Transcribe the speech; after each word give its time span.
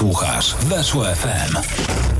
Słuchasz 0.00 0.56
Weszło 0.56 1.04
FM. 1.04 2.19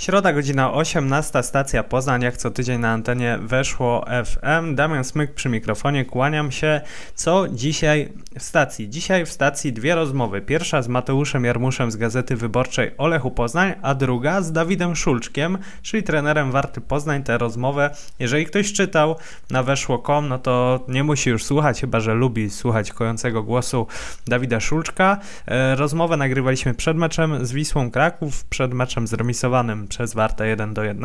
Środa, 0.00 0.32
godzina 0.32 0.72
18, 0.72 1.42
stacja 1.42 1.82
Poznań, 1.82 2.22
jak 2.22 2.36
co 2.36 2.50
tydzień 2.50 2.80
na 2.80 2.90
antenie 2.90 3.38
weszło 3.42 4.04
FM. 4.24 4.74
Damian 4.74 5.04
Smyk 5.04 5.34
przy 5.34 5.48
mikrofonie, 5.48 6.04
kłaniam 6.04 6.52
się. 6.52 6.80
Co 7.14 7.48
dzisiaj 7.48 8.12
w 8.38 8.42
stacji? 8.42 8.90
Dzisiaj 8.90 9.26
w 9.26 9.30
stacji 9.30 9.72
dwie 9.72 9.94
rozmowy. 9.94 10.40
Pierwsza 10.40 10.82
z 10.82 10.88
Mateuszem 10.88 11.44
Jarmuszem 11.44 11.90
z 11.90 11.96
Gazety 11.96 12.36
Wyborczej 12.36 12.90
Olechu 12.98 13.30
Poznań, 13.30 13.72
a 13.82 13.94
druga 13.94 14.42
z 14.42 14.52
Dawidem 14.52 14.96
Szulczkiem, 14.96 15.58
czyli 15.82 16.02
trenerem 16.02 16.52
Warty 16.52 16.80
Poznań. 16.80 17.22
Tę 17.22 17.38
rozmowę, 17.38 17.90
jeżeli 18.18 18.46
ktoś 18.46 18.72
czytał 18.72 19.16
na 19.50 19.62
weszło.com, 19.62 20.28
no 20.28 20.38
to 20.38 20.84
nie 20.88 21.04
musi 21.04 21.30
już 21.30 21.44
słuchać, 21.44 21.80
chyba 21.80 22.00
że 22.00 22.14
lubi 22.14 22.50
słuchać 22.50 22.92
kojącego 22.92 23.42
głosu 23.42 23.86
Dawida 24.26 24.60
Szulczka. 24.60 25.18
E, 25.46 25.76
rozmowę 25.76 26.16
nagrywaliśmy 26.16 26.74
przed 26.74 26.96
meczem 26.96 27.46
z 27.46 27.52
Wisłą 27.52 27.90
Kraków, 27.90 28.44
przed 28.44 28.74
meczem 28.74 29.06
zremisowanym 29.06 29.90
przez 29.90 29.99
Wartę 30.14 30.46
1 30.46 30.74
do 30.74 30.84
1, 30.84 31.04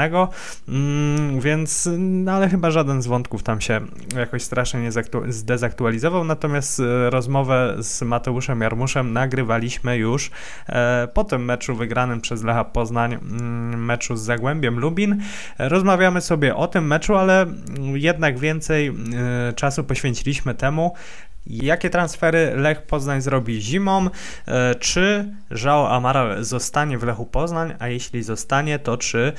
mm, 0.68 1.40
więc, 1.40 1.90
no 1.98 2.32
ale 2.32 2.50
chyba 2.50 2.72
żaden 2.72 3.02
z 3.02 3.08
wątków 3.08 3.44
tam 3.44 3.62
się 3.62 3.82
jakoś 4.18 4.44
strasznie 4.44 4.80
nie 4.80 4.92
zdezaktualizował, 5.28 6.24
natomiast 6.24 6.80
e, 6.80 7.10
rozmowę 7.10 7.76
z 7.80 8.02
Mateuszem 8.02 8.62
Jarmuszem 8.62 9.14
nagrywaliśmy 9.14 9.98
już 9.98 10.32
e, 10.68 11.08
po 11.14 11.24
tym 11.24 11.46
meczu 11.46 11.76
wygranym 11.76 12.22
przez 12.22 12.44
Lecha 12.44 12.64
Poznań, 12.64 13.14
mm, 13.14 13.86
meczu 13.86 14.16
z 14.16 14.22
Zagłębiem 14.22 14.80
Lubin. 14.80 15.22
Rozmawiamy 15.60 16.22
sobie 16.22 16.56
o 16.56 16.68
tym 16.68 16.88
meczu, 16.88 17.16
ale 17.16 17.46
jednak 17.94 18.40
więcej 18.40 18.88
e, 18.88 19.54
czasu 19.54 19.84
poświęciliśmy 19.84 20.56
temu, 20.56 20.94
Jakie 21.48 21.90
transfery 21.90 22.52
Lech 22.56 22.82
Poznań 22.82 23.22
zrobi 23.22 23.62
zimą? 23.62 24.10
E, 24.48 24.76
czy 24.76 25.34
Żao 25.52 25.92
Amaral 25.92 26.44
zostanie 26.44 26.98
w 26.98 27.04
Lechu 27.04 27.26
Poznań? 27.26 27.74
A 27.80 27.88
jeśli 27.88 28.24
zostanie, 28.24 28.80
to 28.80 28.98
czy 28.98 29.34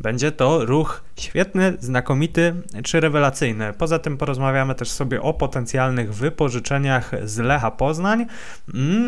będzie 0.00 0.32
to 0.32 0.64
ruch 0.64 1.04
świetny, 1.16 1.72
znakomity 1.80 2.54
czy 2.84 3.00
rewelacyjny? 3.00 3.72
Poza 3.78 3.98
tym 3.98 4.16
porozmawiamy 4.16 4.74
też 4.74 4.90
sobie 4.90 5.22
o 5.22 5.34
potencjalnych 5.34 6.14
wypożyczeniach 6.14 7.10
z 7.24 7.38
Lecha 7.38 7.70
Poznań, 7.70 8.26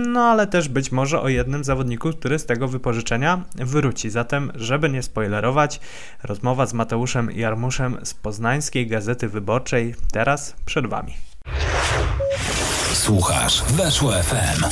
no 0.07 0.21
ale 0.21 0.47
też 0.47 0.69
być 0.69 0.93
może 0.93 1.21
o 1.21 1.29
jednym 1.29 1.65
zawodniku, 1.65 2.11
który 2.11 2.39
z 2.39 2.47
tego 2.47 2.69
wypożyczenia 2.69 3.43
wróci. 3.55 4.11
Zatem, 4.11 4.53
żeby 4.55 4.89
nie 4.89 5.03
spoilerować, 5.03 5.81
rozmowa 6.25 6.67
z 6.67 6.75
Mateuszem 6.75 7.31
Jarmuszem 7.31 7.99
z 8.03 8.15
Poznańskiej 8.15 8.87
Gazety 8.87 9.29
Wyborczej 9.29 9.95
teraz 10.13 10.57
przed 10.67 10.87
Wami. 10.87 11.15
Słuchasz 13.03 13.63
Weszło 13.63 14.13
FM. 14.13 14.65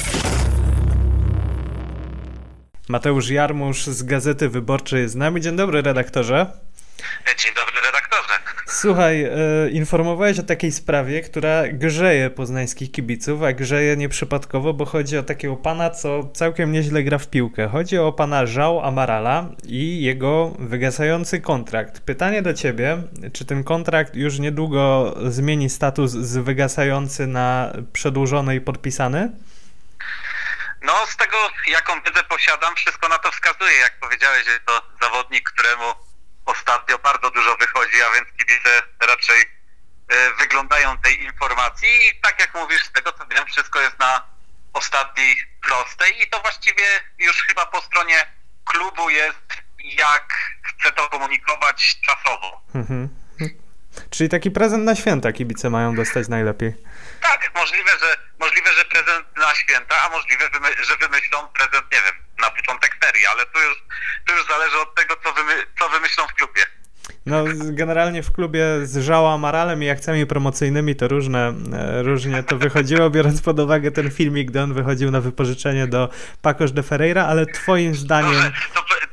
Mateusz 2.88 3.28
Jarmusz 3.28 3.86
z 3.86 4.02
Gazety 4.02 4.48
Wyborczej 4.48 5.08
z 5.08 5.14
nami. 5.14 5.40
Dzień 5.40 5.56
dobry, 5.56 5.82
redaktorze. 5.82 6.46
Dzień 7.38 7.54
dobry, 7.54 7.80
redaktorze. 7.86 8.34
Słuchaj, 8.72 9.24
e, 9.24 9.30
informowałeś 9.70 10.38
o 10.38 10.42
takiej 10.42 10.72
sprawie, 10.72 11.22
która 11.22 11.62
grzeje 11.72 12.30
poznańskich 12.30 12.92
kibiców, 12.92 13.42
a 13.42 13.52
grzeje 13.52 13.96
nieprzypadkowo, 13.96 14.72
bo 14.72 14.84
chodzi 14.84 15.18
o 15.18 15.22
takiego 15.22 15.56
pana, 15.56 15.90
co 15.90 16.24
całkiem 16.34 16.72
nieźle 16.72 17.02
gra 17.02 17.18
w 17.18 17.26
piłkę. 17.26 17.68
Chodzi 17.68 17.98
o 17.98 18.12
pana 18.12 18.46
Żał 18.46 18.80
Amarala 18.80 19.48
i 19.64 20.02
jego 20.02 20.52
wygasający 20.58 21.40
kontrakt. 21.40 22.00
Pytanie 22.00 22.42
do 22.42 22.54
ciebie, 22.54 23.02
czy 23.32 23.44
ten 23.44 23.64
kontrakt 23.64 24.14
już 24.14 24.38
niedługo 24.38 25.14
zmieni 25.30 25.70
status 25.70 26.10
z 26.10 26.36
wygasający 26.36 27.26
na 27.26 27.72
przedłużony 27.92 28.56
i 28.56 28.60
podpisany? 28.60 29.30
No, 30.82 30.92
z 31.06 31.16
tego, 31.16 31.36
jaką 31.70 31.92
wiedzę 32.06 32.22
posiadam, 32.28 32.74
wszystko 32.74 33.08
na 33.08 33.18
to 33.18 33.30
wskazuje. 33.30 33.76
Jak 33.76 34.00
powiedziałeś, 34.00 34.44
że 34.44 34.60
to 34.66 34.82
zawodnik, 35.02 35.50
któremu 35.50 36.09
ostatnio 36.50 36.98
bardzo 36.98 37.30
dużo 37.30 37.56
wychodzi, 37.56 38.02
a 38.02 38.14
więc 38.14 38.28
kibice 38.38 38.82
raczej 39.00 39.40
e, 40.08 40.34
wyglądają 40.38 40.98
tej 40.98 41.22
informacji 41.22 41.88
i 41.88 42.20
tak 42.20 42.40
jak 42.40 42.54
mówisz, 42.54 42.84
z 42.84 42.92
tego 42.92 43.12
co 43.12 43.26
wiem, 43.26 43.46
wszystko 43.46 43.80
jest 43.80 43.98
na 43.98 44.26
ostatniej 44.72 45.36
prostej 45.62 46.22
i 46.22 46.30
to 46.30 46.40
właściwie 46.40 46.84
już 47.18 47.36
chyba 47.42 47.66
po 47.66 47.80
stronie 47.80 48.26
klubu 48.64 49.10
jest, 49.10 49.46
jak 49.84 50.34
chce 50.62 50.92
to 50.92 51.08
komunikować 51.08 52.00
czasowo. 52.00 52.60
Mhm. 52.74 53.08
Czyli 54.10 54.28
taki 54.28 54.50
prezent 54.50 54.84
na 54.84 54.96
święta 54.96 55.32
kibice 55.32 55.70
mają 55.70 55.94
dostać 55.94 56.28
najlepiej. 56.28 56.74
Tak, 57.20 57.50
możliwe, 57.54 57.90
że 58.00 58.16
możliwe, 58.40 58.72
że 58.72 58.84
prezent 58.84 59.19
na 59.40 59.54
święta, 59.54 59.94
a 60.02 60.08
możliwe, 60.08 60.44
że 60.82 60.96
wymyślą 60.96 61.48
prezent, 61.48 61.92
nie 61.92 61.98
wiem, 62.04 62.14
na 62.38 62.50
początek 62.50 62.96
serii, 63.04 63.26
ale 63.26 63.46
to 63.46 63.60
już, 63.60 63.76
to 64.26 64.34
już 64.34 64.46
zależy 64.46 64.78
od 64.78 64.94
tego, 64.94 65.16
co, 65.24 65.32
wymy, 65.32 65.66
co 65.78 65.88
wymyślą 65.88 66.26
w 66.26 66.34
klubie. 66.34 66.62
No, 67.26 67.44
generalnie 67.54 68.22
w 68.22 68.32
klubie 68.32 68.64
z 68.82 68.96
Żała 68.98 69.38
Maralem 69.38 69.82
i 69.82 69.90
akcjami 69.90 70.26
promocyjnymi 70.26 70.96
to 70.96 71.08
różne, 71.08 71.54
e, 71.72 72.02
różnie 72.02 72.42
to 72.42 72.56
wychodziło, 72.56 73.10
biorąc 73.10 73.42
pod 73.42 73.60
uwagę 73.60 73.90
ten 73.90 74.10
filmik, 74.10 74.48
gdy 74.50 74.60
on 74.60 74.74
wychodził 74.74 75.10
na 75.10 75.20
wypożyczenie 75.20 75.86
do 75.86 76.08
Pacos 76.42 76.72
de 76.72 76.82
Ferreira, 76.82 77.26
ale 77.26 77.46
twoim 77.46 77.94
zdaniem 77.94 78.52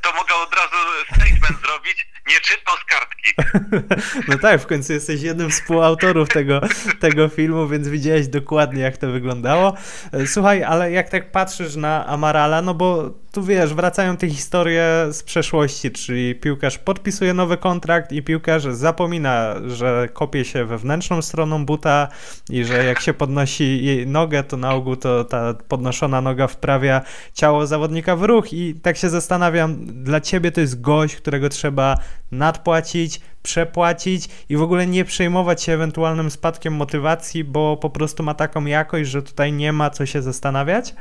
to 0.01 0.13
mogę 0.13 0.35
od 0.35 0.55
razu 0.55 0.77
statement 1.13 1.61
zrobić 1.65 2.07
nie 2.27 2.39
czytał 2.39 2.75
z 2.77 2.85
kartki. 2.85 3.33
No 4.27 4.37
tak, 4.37 4.61
w 4.61 4.65
końcu 4.65 4.93
jesteś 4.93 5.21
jednym 5.21 5.51
z 5.51 5.61
współautorów 5.61 6.29
tego, 6.29 6.61
tego 6.99 7.29
filmu, 7.29 7.67
więc 7.67 7.87
widziałeś 7.87 8.27
dokładnie, 8.27 8.81
jak 8.81 8.97
to 8.97 9.11
wyglądało. 9.11 9.73
E, 10.11 10.27
słuchaj, 10.27 10.63
ale 10.63 10.91
jak 10.91 11.09
tak 11.09 11.31
patrzysz 11.31 11.75
na 11.75 12.05
Amarala, 12.07 12.61
no 12.61 12.73
bo 12.73 13.11
tu 13.37 13.43
wiesz, 13.43 13.73
wracają 13.73 14.17
te 14.17 14.29
historie 14.29 15.07
z 15.11 15.23
przeszłości, 15.23 15.91
czyli 15.91 16.35
piłkarz 16.35 16.77
podpisuje 16.77 17.33
nowy 17.33 17.57
kontrakt 17.57 18.11
i 18.11 18.23
piłkarz 18.23 18.63
zapomina, 18.63 19.55
że 19.67 20.09
kopie 20.13 20.45
się 20.45 20.65
wewnętrzną 20.65 21.21
stroną 21.21 21.65
buta 21.65 22.07
i 22.49 22.65
że 22.65 22.85
jak 22.85 23.01
się 23.01 23.13
podnosi 23.13 23.85
jej 23.85 24.07
nogę, 24.07 24.43
to 24.43 24.57
na 24.57 24.73
ogół 24.73 24.95
to 24.95 25.23
ta 25.23 25.53
podnoszona 25.67 26.21
noga 26.21 26.47
wprawia 26.47 27.01
ciało 27.33 27.67
zawodnika 27.67 28.15
w 28.15 28.23
ruch 28.23 28.53
i 28.53 28.75
tak 28.75 28.97
się 28.97 29.09
zastanawiam, 29.09 29.85
dla 29.85 30.21
ciebie 30.21 30.51
to 30.51 30.61
jest 30.61 30.81
gość, 30.81 31.15
którego 31.15 31.49
trzeba 31.49 31.97
nadpłacić, 32.31 33.19
przepłacić 33.43 34.29
i 34.49 34.57
w 34.57 34.61
ogóle 34.61 34.87
nie 34.87 35.05
przejmować 35.05 35.63
się 35.63 35.71
ewentualnym 35.73 36.31
spadkiem 36.31 36.73
motywacji, 36.73 37.43
bo 37.43 37.77
po 37.77 37.89
prostu 37.89 38.23
ma 38.23 38.33
taką 38.33 38.65
jakość, 38.65 39.09
że 39.09 39.21
tutaj 39.21 39.51
nie 39.51 39.73
ma 39.73 39.89
co 39.89 40.05
się 40.05 40.21
zastanawiać? 40.21 40.93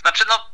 Znaczy, 0.00 0.24
no, 0.28 0.50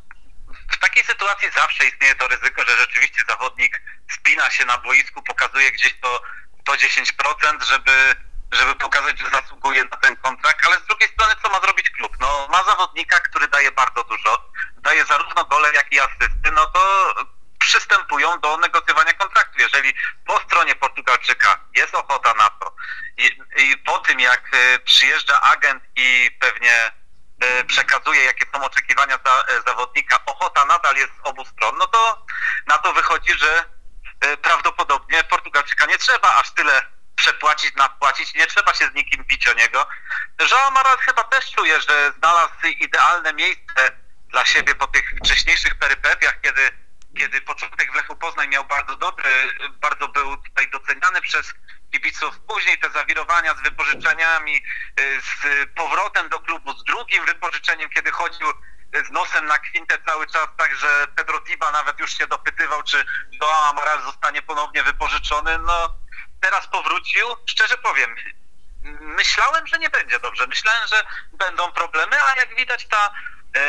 w 0.71 0.79
takiej 0.79 1.05
sytuacji 1.05 1.49
zawsze 1.57 1.85
istnieje 1.85 2.15
to 2.15 2.29
ryzyko, 2.29 2.63
że 2.67 2.77
rzeczywiście 2.77 3.23
zawodnik 3.29 3.83
spina 4.11 4.51
się 4.51 4.65
na 4.65 4.79
boisku, 4.79 5.23
pokazuje 5.23 5.73
gdzieś 5.73 6.01
to, 6.01 6.23
to 6.65 6.73
10%, 6.73 7.65
żeby, 7.65 7.93
żeby 8.53 8.75
pokazać, 8.75 9.19
że 9.19 9.31
zasługuje 9.31 9.85
na 9.85 9.97
ten 9.97 10.17
kontrakt, 10.17 10.67
ale 10.67 10.77
z 10.77 10.87
drugiej 10.87 11.09
strony 11.09 11.35
co 11.43 11.51
ma 11.51 11.61
zrobić 11.61 11.91
klub? 11.91 12.17
No, 12.21 12.49
ma 12.51 12.65
zawodnika, 12.65 13.21
który 13.21 13.49
daje 13.49 13.73
bardzo 13.73 14.05
dużo, 14.05 14.51
daje 14.77 15.05
zarówno 15.05 15.45
gole, 15.45 15.73
jak 15.75 15.93
i 15.93 16.01
asysty, 16.01 16.51
no 16.55 16.67
to 16.67 17.15
przystępują 17.67 18.41
do 18.41 18.57
negocjowania 18.57 19.13
kontraktu. 19.13 19.59
Jeżeli 19.59 19.95
po 20.27 20.41
stronie 20.41 20.75
Portugalczyka 20.75 21.61
jest 21.75 21.95
ochota 21.95 22.35
na 22.35 22.51
to 22.51 22.75
i, 23.17 23.41
i 23.57 23.77
po 23.79 23.99
tym 23.99 24.21
jak 24.21 24.43
e, 24.53 24.79
przyjeżdża 24.79 25.41
agent 25.41 25.83
i 25.97 26.31
pewnie 26.41 26.93
e, 27.41 27.65
przekazuje, 27.65 28.25
jakie 28.25 28.47
są 28.55 28.65
oczekiwania 28.65 29.19
za, 29.27 29.45
e, 29.49 29.63
zawodnika, 29.67 30.19
ochota 30.27 30.65
nadal 30.65 30.97
jest 30.97 31.13
z 31.13 31.27
obu 31.27 31.45
stron, 31.45 31.75
no 31.79 31.87
to 31.87 32.27
na 32.67 32.79
to 32.79 32.93
wychodzi, 32.93 33.39
że 33.39 33.65
prawdopodobnie 34.43 35.25
Portugalczyka 35.25 35.87
nie 35.87 35.99
trzeba 35.99 36.35
aż 36.35 36.51
tyle 36.51 36.83
przepłacić, 37.17 37.75
nadpłacić, 37.75 38.35
nie 38.35 38.47
trzeba 38.47 38.75
się 38.75 38.87
z 38.87 38.95
nikim 38.95 39.25
bić 39.25 39.49
o 39.49 39.53
niego. 39.53 39.89
João 40.39 40.97
chyba 41.01 41.25
też 41.25 41.51
czuje, 41.53 41.81
że 41.81 42.13
znalazł 42.19 42.67
idealne 42.81 43.33
miejsce 43.33 43.93
dla 44.29 44.45
siebie 44.45 44.75
po 44.75 44.87
tych 44.87 45.11
wcześniejszych 45.25 45.75
perypetiach, 45.75 46.41
kiedy 46.43 46.86
kiedy 47.19 47.41
początek 47.41 47.93
w 47.93 47.95
Lechu 47.95 48.17
Poznań 48.17 48.49
miał 48.49 48.65
bardzo 48.65 48.97
dobry, 48.97 49.31
bardzo 49.71 50.09
był 50.09 50.37
tutaj 50.37 50.71
doceniany 50.71 51.21
przez 51.21 51.55
kibiców. 51.93 52.41
Później 52.41 52.79
te 52.79 52.91
zawirowania 52.91 53.55
z 53.55 53.61
wypożyczeniami, 53.61 54.57
y, 55.01 55.21
z 55.21 55.69
powrotem 55.75 56.29
do 56.29 56.41
klubu, 56.41 56.79
z 56.79 56.85
drugim 56.85 57.27
wypożyczeniem, 57.27 57.91
kiedy 57.91 58.11
chodził 58.11 58.47
z 59.07 59.11
nosem 59.11 59.47
na 59.47 59.59
kwintę 59.59 59.99
cały 60.07 60.27
czas, 60.27 60.49
tak 60.57 60.77
że 60.77 61.07
Pedro 61.17 61.41
Tiba 61.41 61.71
nawet 61.71 62.01
już 62.01 62.19
się 62.19 62.27
dopytywał, 62.27 62.83
czy 62.83 63.05
Joao 63.41 63.71
Amaral 63.71 64.03
zostanie 64.03 64.43
ponownie 64.43 64.83
wypożyczony. 64.83 65.59
No, 65.59 65.95
teraz 66.41 66.67
powrócił. 66.67 67.27
Szczerze 67.47 67.79
powiem, 67.79 68.17
myślałem, 69.01 69.67
że 69.67 69.79
nie 69.79 69.91
będzie 69.91 70.21
dobrze. 70.21 70.47
Myślałem, 70.47 70.89
że 70.89 71.05
będą 71.33 71.73
problemy, 71.73 72.23
a 72.23 72.37
jak 72.37 72.57
widać 72.57 72.87
ta 72.87 73.11
e, 73.57 73.61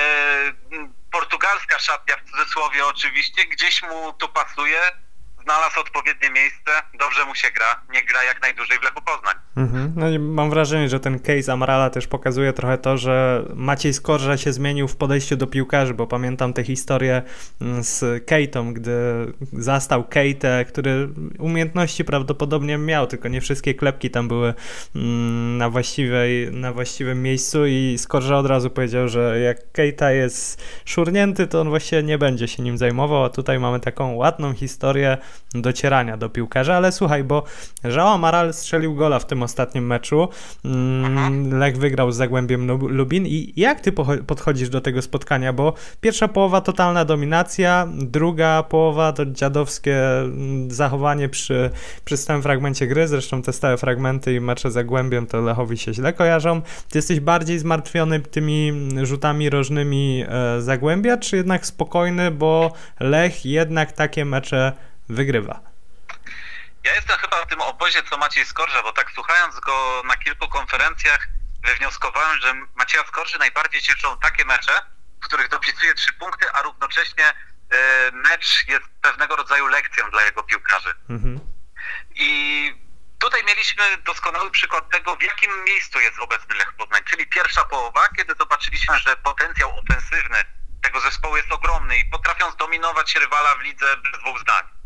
portugalska 1.12 1.80
szatnia 1.80 2.16
w 2.18 2.32
cudzysłowie 2.32 2.86
oczywiście, 2.86 3.46
gdzieś 3.46 3.84
mu 3.84 4.14
to 4.14 4.28
pasuje. 4.28 5.07
Znalazł 5.48 5.80
odpowiednie 5.80 6.30
miejsce, 6.30 6.72
dobrze 7.00 7.26
mu 7.26 7.36
się 7.36 7.48
gra, 7.52 7.82
niech 7.94 8.06
gra 8.06 8.24
jak 8.24 8.42
najdłużej 8.42 8.78
w 8.80 8.84
Lechu 8.84 9.02
Poznań. 9.02 9.36
Mhm. 9.58 9.94
No 9.96 10.10
i 10.10 10.20
mam 10.20 10.50
wrażenie, 10.50 10.90
że 10.90 11.00
ten 11.00 11.20
case 11.20 11.54
Amarala 11.54 11.90
też 11.90 12.08
pokazuje 12.08 12.54
trochę 12.54 12.78
to, 12.78 12.98
że 12.98 13.44
Maciej 13.56 13.94
Skorża 13.94 14.38
się 14.38 14.54
zmienił 14.54 14.88
w 14.88 14.96
podejściu 14.96 15.36
do 15.36 15.48
piłkarzy, 15.48 15.94
bo 15.94 16.08
pamiętam 16.08 16.54
tę 16.54 16.64
historię 16.64 17.22
mm, 17.62 17.84
z 17.84 18.26
Kate'ą, 18.26 18.74
gdy 18.74 18.94
zastał 19.54 20.04
Kate, 20.04 20.66
który 20.66 21.10
umiejętności 21.40 22.06
prawdopodobnie 22.06 22.78
miał, 22.78 23.08
tylko 23.08 23.28
nie 23.28 23.42
wszystkie 23.42 23.74
klepki 23.74 24.10
tam 24.10 24.28
były 24.28 24.54
mm, 24.96 25.58
na, 25.58 25.70
właściwej, 25.70 26.52
na 26.52 26.74
właściwym 26.74 27.24
miejscu 27.24 27.66
i 27.66 27.96
Skorża 27.98 28.38
od 28.38 28.46
razu 28.46 28.70
powiedział, 28.70 29.08
że 29.08 29.40
jak 29.40 29.58
Kate'a 29.74 30.10
jest 30.10 30.64
szurnięty, 30.86 31.48
to 31.48 31.62
on 31.62 31.70
właściwie 31.70 32.04
nie 32.04 32.18
będzie 32.18 32.48
się 32.48 32.64
nim 32.64 32.78
zajmował, 32.78 33.24
a 33.24 33.30
tutaj 33.30 33.60
mamy 33.60 33.80
taką 33.80 34.14
ładną 34.14 34.54
historię 34.54 35.18
docierania 35.54 36.18
do 36.18 36.30
piłkarza, 36.30 36.76
ale 36.76 36.92
słuchaj, 36.92 37.24
bo 37.24 37.44
Żał 37.84 38.08
Amaral 38.08 38.54
strzelił 38.54 38.96
gola 38.96 39.20
w 39.20 39.28
tym 39.28 39.44
ostatnim 39.44 39.86
meczu. 39.86 40.30
Mm, 40.66 41.60
Lech 41.60 41.78
wygrał 41.78 42.12
z 42.12 42.16
Zagłębiem 42.16 42.68
Lubin 42.68 43.26
i 43.28 43.54
jak 43.56 43.82
ty 43.82 43.92
podchodzisz 44.28 44.70
do 44.70 44.82
tego 44.82 45.02
spotkania, 45.02 45.54
bo 45.54 45.74
pierwsza 46.02 46.28
połowa 46.28 46.62
totalna 46.62 47.06
dominacja, 47.06 47.88
druga 47.94 48.64
połowa 48.64 49.14
to 49.14 49.26
dziadowskie 49.26 50.20
mm, 50.20 50.72
zachowanie 50.72 51.30
przy, 51.30 51.70
przy 52.06 52.18
stałym 52.18 52.42
fragmencie 52.42 52.88
gry, 52.88 53.08
zresztą 53.08 53.42
te 53.42 53.54
stałe 53.54 53.78
fragmenty 53.78 54.34
i 54.34 54.40
mecze 54.40 54.72
z 54.72 54.74
Zagłębiem 54.74 55.28
to 55.28 55.42
Lechowi 55.42 55.78
się 55.78 55.94
źle 55.94 56.14
kojarzą. 56.14 56.62
Ty 56.62 56.98
jesteś 56.98 57.20
bardziej 57.20 57.60
zmartwiony 57.60 58.20
tymi 58.20 58.74
rzutami 59.04 59.50
rożnymi 59.50 60.24
e, 60.28 60.62
Zagłębia, 60.62 61.18
czy 61.18 61.38
jednak 61.38 61.66
spokojny, 61.66 62.32
bo 62.32 62.72
Lech 63.00 63.46
jednak 63.46 63.92
takie 63.92 64.26
mecze 64.26 64.74
wygrywa? 65.10 65.60
Ja 66.84 66.96
jestem 66.96 67.18
chyba 67.18 67.46
w 67.46 67.48
tym 67.48 67.62
obozie, 67.62 68.04
co 68.04 68.18
Maciej 68.18 68.46
Skorża, 68.46 68.84
bo 68.84 68.94
tak 68.94 69.12
słuchając 69.12 69.60
go 69.60 70.02
na 70.06 70.18
kilku 70.18 70.48
konferencjach, 70.48 71.28
wywnioskowałem, 71.64 72.40
że 72.40 72.54
Macieja 72.76 73.04
Skorży 73.08 73.40
najbardziej 73.40 73.82
cieszą 73.82 74.20
takie 74.20 74.46
mecze, 74.46 74.82
w 75.22 75.26
których 75.26 75.50
dopisuje 75.50 75.94
trzy 75.94 76.14
punkty, 76.14 76.52
a 76.52 76.62
równocześnie 76.62 77.26
e, 77.26 78.12
mecz 78.12 78.68
jest 78.68 78.86
pewnego 79.02 79.36
rodzaju 79.36 79.68
lekcją 79.68 80.12
dla 80.12 80.24
jego 80.24 80.44
piłkarzy. 80.44 80.94
Mhm. 81.10 81.40
I 82.16 82.72
tutaj 83.20 83.44
mieliśmy 83.44 83.84
doskonały 83.98 84.52
przykład 84.52 84.90
tego, 84.90 85.16
w 85.16 85.22
jakim 85.22 85.64
miejscu 85.64 86.00
jest 86.00 86.20
obecny 86.20 86.56
Lech 86.56 86.74
Poznań, 86.74 87.02
czyli 87.06 87.28
pierwsza 87.28 87.66
połowa, 87.66 88.10
kiedy 88.18 88.34
zobaczyliśmy, 88.40 89.00
że 89.00 89.18
potencjał 89.18 89.80
ofensywny 89.80 90.44
tego 90.82 91.00
zespołu 91.00 91.38
jest 91.38 91.52
ogromny 91.52 91.98
i 91.98 92.06
potrafią 92.06 92.52
zdominować 92.52 93.16
rywala 93.16 93.56
w 93.56 93.62
lidze 93.62 93.98
bez 93.98 94.22
dwóch 94.22 94.40
zdań 94.40 94.77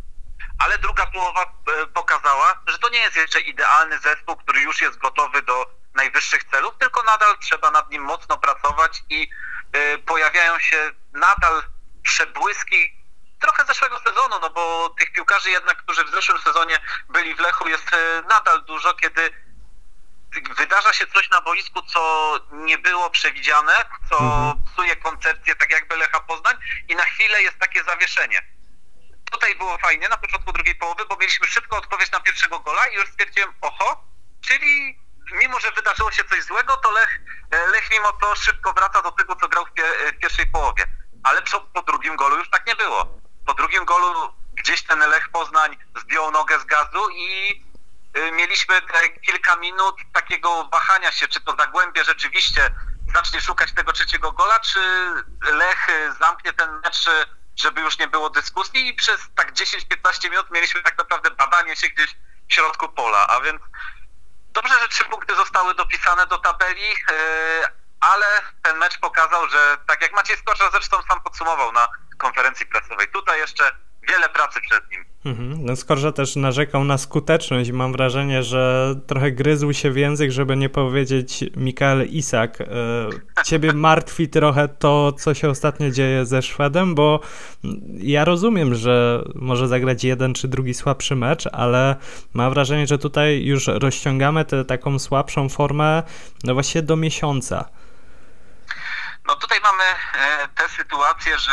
ale 0.63 0.77
druga 0.77 1.05
połowa 1.05 1.43
e, 1.43 1.87
pokazała, 1.87 2.61
że 2.67 2.79
to 2.79 2.89
nie 2.89 2.99
jest 2.99 3.15
jeszcze 3.15 3.39
idealny 3.39 3.99
zespół, 3.99 4.35
który 4.35 4.61
już 4.61 4.81
jest 4.81 4.97
gotowy 4.97 5.41
do 5.41 5.65
najwyższych 5.93 6.43
celów, 6.43 6.73
tylko 6.79 7.03
nadal 7.03 7.37
trzeba 7.37 7.71
nad 7.71 7.91
nim 7.91 8.03
mocno 8.03 8.37
pracować 8.37 9.03
i 9.09 9.29
e, 9.73 9.97
pojawiają 9.97 10.59
się 10.59 10.91
nadal 11.13 11.63
przebłyski 12.03 13.01
trochę 13.39 13.65
zeszłego 13.65 13.99
sezonu, 13.99 14.35
no 14.41 14.49
bo 14.49 14.95
tych 14.99 15.11
piłkarzy 15.11 15.51
jednak, 15.51 15.77
którzy 15.77 16.05
w 16.05 16.11
zeszłym 16.11 16.41
sezonie 16.41 16.79
byli 17.09 17.35
w 17.35 17.39
Lechu 17.39 17.67
jest 17.67 17.93
e, 17.93 18.21
nadal 18.29 18.63
dużo, 18.63 18.93
kiedy 18.93 19.33
wydarza 20.57 20.93
się 20.93 21.07
coś 21.07 21.29
na 21.29 21.41
boisku, 21.41 21.81
co 21.81 22.33
nie 22.51 22.77
było 22.77 23.09
przewidziane, 23.09 23.73
co 24.09 24.17
mhm. 24.19 24.63
psuje 24.73 24.95
koncepcję 24.95 25.55
tak 25.55 25.71
jakby 25.71 25.97
Lecha 25.97 26.19
Poznań 26.19 26.55
i 26.87 26.95
na 26.95 27.03
chwilę 27.03 27.41
jest 27.41 27.59
takie 27.59 27.83
zawieszenie 27.83 28.41
tutaj 29.31 29.55
było 29.55 29.77
fajnie 29.77 30.09
na 30.09 30.17
początku 30.17 30.51
drugiej 30.51 30.75
połowy, 30.75 31.05
bo 31.05 31.15
mieliśmy 31.15 31.47
szybko 31.47 31.77
odpowiedź 31.77 32.11
na 32.11 32.19
pierwszego 32.19 32.59
gola 32.59 32.87
i 32.87 32.95
już 32.95 33.09
stwierdziłem, 33.09 33.53
oho, 33.61 34.03
czyli 34.41 34.99
mimo, 35.31 35.59
że 35.59 35.71
wydarzyło 35.71 36.11
się 36.11 36.23
coś 36.23 36.43
złego, 36.43 36.77
to 36.77 36.91
Lech, 36.91 37.19
e, 37.51 37.67
Lech 37.67 37.91
mimo 37.91 38.13
to 38.13 38.35
szybko 38.35 38.73
wraca 38.73 39.01
do 39.01 39.11
tego, 39.11 39.35
co 39.35 39.47
grał 39.47 39.65
w, 39.65 39.71
pie, 39.71 39.83
w 40.13 40.19
pierwszej 40.19 40.47
połowie. 40.47 40.85
Ale 41.23 41.41
po, 41.41 41.61
po 41.61 41.81
drugim 41.81 42.15
golu 42.15 42.37
już 42.37 42.49
tak 42.49 42.67
nie 42.67 42.75
było. 42.75 43.19
Po 43.45 43.53
drugim 43.53 43.85
golu 43.85 44.33
gdzieś 44.53 44.83
ten 44.83 44.99
Lech 44.99 45.29
Poznań 45.29 45.77
zdjął 46.01 46.31
nogę 46.31 46.59
z 46.59 46.65
gazu 46.65 47.09
i 47.09 47.63
y, 48.17 48.31
mieliśmy 48.31 48.81
te 48.81 49.09
kilka 49.09 49.55
minut 49.55 49.95
takiego 50.13 50.69
wahania 50.71 51.11
się, 51.11 51.27
czy 51.27 51.41
to 51.41 51.55
Zagłębie 51.55 52.03
rzeczywiście 52.03 52.71
zacznie 53.13 53.41
szukać 53.41 53.73
tego 53.73 53.93
trzeciego 53.93 54.31
gola, 54.31 54.59
czy 54.59 54.79
Lech 55.41 55.87
zamknie 56.19 56.53
ten 56.53 56.79
mecz 56.83 57.09
żeby 57.55 57.81
już 57.81 57.99
nie 57.99 58.07
było 58.07 58.29
dyskusji 58.29 58.87
i 58.87 58.93
przez 58.93 59.21
tak 59.35 59.53
10-15 59.53 60.29
minut 60.29 60.51
mieliśmy 60.51 60.83
tak 60.83 60.97
naprawdę 60.97 61.31
badanie 61.31 61.75
się 61.75 61.87
gdzieś 61.87 62.15
w 62.49 62.53
środku 62.53 62.89
pola, 62.89 63.27
a 63.27 63.41
więc 63.41 63.61
dobrze, 64.49 64.79
że 64.79 64.87
trzy 64.87 65.05
punkty 65.05 65.35
zostały 65.35 65.75
dopisane 65.75 66.27
do 66.27 66.37
tabeli, 66.37 66.89
yy, 66.89 67.67
ale 67.99 68.25
ten 68.61 68.77
mecz 68.77 68.99
pokazał, 68.99 69.49
że 69.49 69.77
tak 69.87 70.01
jak 70.01 70.13
Maciej 70.13 70.37
Skocza 70.37 70.71
zresztą 70.71 70.97
sam 71.09 71.21
podsumował 71.21 71.71
na 71.71 71.87
konferencji 72.17 72.65
prasowej, 72.65 73.07
tutaj 73.07 73.39
jeszcze 73.39 73.71
wiele 74.09 74.29
pracy 74.29 74.59
przed 74.69 74.91
nim. 74.91 75.05
Mhm. 75.25 75.65
No 75.65 75.75
Skorża 75.75 76.11
też 76.11 76.35
narzekał 76.35 76.83
na 76.83 76.97
skuteczność 76.97 77.69
i 77.69 77.73
mam 77.73 77.91
wrażenie, 77.91 78.43
że 78.43 78.95
trochę 79.07 79.31
gryzł 79.31 79.73
się 79.73 79.91
w 79.91 79.97
język, 79.97 80.31
żeby 80.31 80.57
nie 80.57 80.69
powiedzieć 80.69 81.43
Mikael 81.55 82.07
Isak. 82.09 82.61
E, 82.61 82.65
ciebie 83.43 83.73
martwi 83.87 84.29
trochę 84.29 84.67
to, 84.67 85.11
co 85.11 85.33
się 85.33 85.49
ostatnio 85.49 85.91
dzieje 85.91 86.25
ze 86.25 86.41
Szwedem, 86.41 86.95
bo 86.95 87.19
ja 87.97 88.25
rozumiem, 88.25 88.75
że 88.75 89.23
może 89.35 89.67
zagrać 89.67 90.03
jeden 90.03 90.33
czy 90.33 90.47
drugi 90.47 90.73
słabszy 90.73 91.15
mecz, 91.15 91.47
ale 91.51 91.95
mam 92.33 92.53
wrażenie, 92.53 92.87
że 92.87 92.97
tutaj 92.97 93.43
już 93.43 93.67
rozciągamy 93.67 94.45
tę 94.45 94.65
taką 94.65 94.99
słabszą 94.99 95.49
formę 95.49 96.03
no 96.43 96.53
właśnie 96.53 96.81
do 96.81 96.95
miesiąca. 96.95 97.69
No 99.27 99.35
tutaj 99.35 99.59
mamy 99.63 99.83
e, 99.83 100.47
tę 100.47 100.69
sytuację, 100.69 101.39
że 101.39 101.51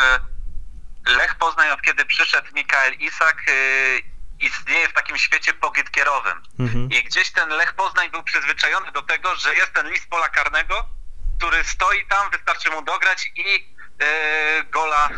Lech 1.09 1.35
Poznań, 1.35 1.69
od 1.69 1.81
kiedy 1.81 2.05
przyszedł 2.05 2.47
Mikael 2.53 2.93
Isak, 2.93 3.43
yy, 3.47 4.01
istnieje 4.39 4.87
w 4.87 4.93
takim 4.93 5.17
świecie 5.17 5.53
pogitkierowym. 5.53 6.43
Mhm. 6.59 6.89
I 6.91 7.03
gdzieś 7.03 7.31
ten 7.31 7.49
Lech 7.49 7.73
Poznań 7.73 8.11
był 8.11 8.23
przyzwyczajony 8.23 8.91
do 8.91 9.01
tego, 9.01 9.35
że 9.35 9.55
jest 9.55 9.73
ten 9.73 9.89
list 9.89 10.09
pola 10.09 10.29
karnego, 10.29 10.89
który 11.37 11.63
stoi 11.63 12.07
tam, 12.07 12.31
wystarczy 12.31 12.69
mu 12.69 12.81
dograć 12.81 13.31
i 13.35 13.75
yy, 13.99 14.63
gola, 14.63 15.09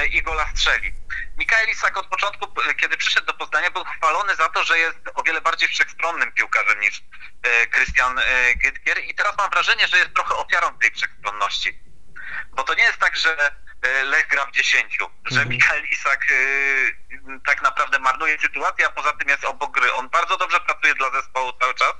yy, 0.00 0.06
i 0.06 0.22
gola 0.22 0.46
strzeli. 0.54 0.92
Mikael 1.38 1.68
Isak 1.68 1.96
od 1.96 2.06
początku, 2.06 2.46
kiedy 2.80 2.96
przyszedł 2.96 3.26
do 3.26 3.34
Poznania, 3.34 3.70
był 3.70 3.84
chwalony 3.84 4.36
za 4.36 4.48
to, 4.48 4.64
że 4.64 4.78
jest 4.78 4.98
o 5.14 5.22
wiele 5.22 5.40
bardziej 5.40 5.68
wszechstronnym 5.68 6.32
piłkarzem 6.32 6.80
niż 6.80 7.02
Krystian 7.70 8.20
Gytkier 8.56 9.04
i 9.04 9.14
teraz 9.14 9.36
mam 9.38 9.50
wrażenie, 9.50 9.88
że 9.88 9.98
jest 9.98 10.14
trochę 10.14 10.34
ofiarą 10.34 10.78
tej 10.78 10.90
wszechstronności. 10.90 11.89
Bo 12.52 12.62
to 12.62 12.74
nie 12.74 12.82
jest 12.82 12.98
tak, 12.98 13.16
że 13.16 13.50
E, 13.82 14.04
Lech 14.04 14.26
gra 14.26 14.46
w 14.46 14.50
dziesięciu, 14.50 15.10
że 15.24 15.40
mhm. 15.40 15.48
Mikael 15.48 15.84
Isak 15.84 16.30
y, 16.30 16.96
tak 17.46 17.62
naprawdę 17.62 17.98
marnuje 17.98 18.38
sytuację, 18.38 18.86
a 18.86 18.90
poza 18.90 19.12
tym 19.12 19.28
jest 19.28 19.44
obok 19.44 19.70
gry. 19.70 19.92
On 19.92 20.08
bardzo 20.08 20.36
dobrze 20.36 20.60
pracuje 20.60 20.94
dla 20.94 21.10
zespołu 21.10 21.52
cały 21.60 21.74
czas. 21.74 21.92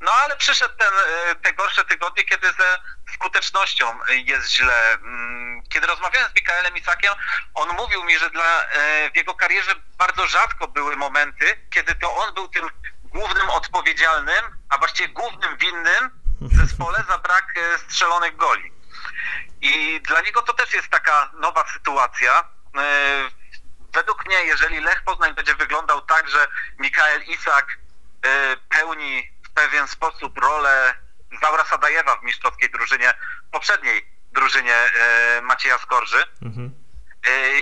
No 0.00 0.12
ale 0.12 0.36
przyszedł 0.36 0.74
ten, 0.78 0.92
e, 1.30 1.34
te 1.34 1.52
gorsze 1.52 1.84
tygodnie, 1.84 2.24
kiedy 2.24 2.46
ze 2.46 2.78
skutecznością 3.14 3.98
jest 4.08 4.50
źle. 4.50 4.92
Mm, 4.92 5.62
kiedy 5.68 5.86
rozmawiałem 5.86 6.30
z 6.30 6.34
Mikaelem 6.34 6.76
Isakiem, 6.76 7.14
on 7.54 7.68
mówił 7.76 8.04
mi, 8.04 8.18
że 8.18 8.30
dla, 8.30 8.64
w 9.14 9.16
jego 9.16 9.34
karierze 9.34 9.74
bardzo 9.98 10.26
rzadko 10.26 10.68
były 10.68 10.96
momenty, 10.96 11.66
kiedy 11.70 11.94
to 11.94 12.16
on 12.16 12.34
był 12.34 12.48
tym 12.48 12.70
głównym 13.04 13.50
odpowiedzialnym, 13.50 14.44
a 14.68 14.78
właściwie 14.78 15.08
głównym 15.08 15.56
winnym 15.56 16.10
w 16.40 16.56
zespole 16.56 17.04
za 17.08 17.18
brak 17.18 17.54
strzelonych 17.88 18.36
goli. 18.36 18.72
I 19.60 20.00
dla 20.00 20.20
niego 20.20 20.42
to 20.42 20.52
też 20.52 20.72
jest 20.72 20.88
taka 20.88 21.30
nowa 21.34 21.64
sytuacja. 21.72 22.44
E, 22.78 23.30
według 23.92 24.26
mnie, 24.26 24.44
jeżeli 24.44 24.80
Lech 24.80 25.04
Poznań 25.04 25.34
będzie 25.34 25.54
wyglądał 25.54 26.00
tak, 26.00 26.28
że 26.28 26.46
Mikael 26.78 27.22
Isak 27.22 27.78
e, 28.22 28.56
pełni 28.68 29.30
w 29.44 29.50
pewien 29.50 29.88
sposób 29.88 30.38
rolę 30.38 30.94
Zaura 31.42 31.64
Sadajewa 31.64 32.16
w 32.16 32.22
mistrzowskiej 32.22 32.70
drużynie, 32.70 33.14
poprzedniej 33.52 34.06
drużynie 34.32 34.74
e, 34.74 35.40
Macieja 35.42 35.78
Skorży, 35.78 36.24
mhm. 36.42 36.88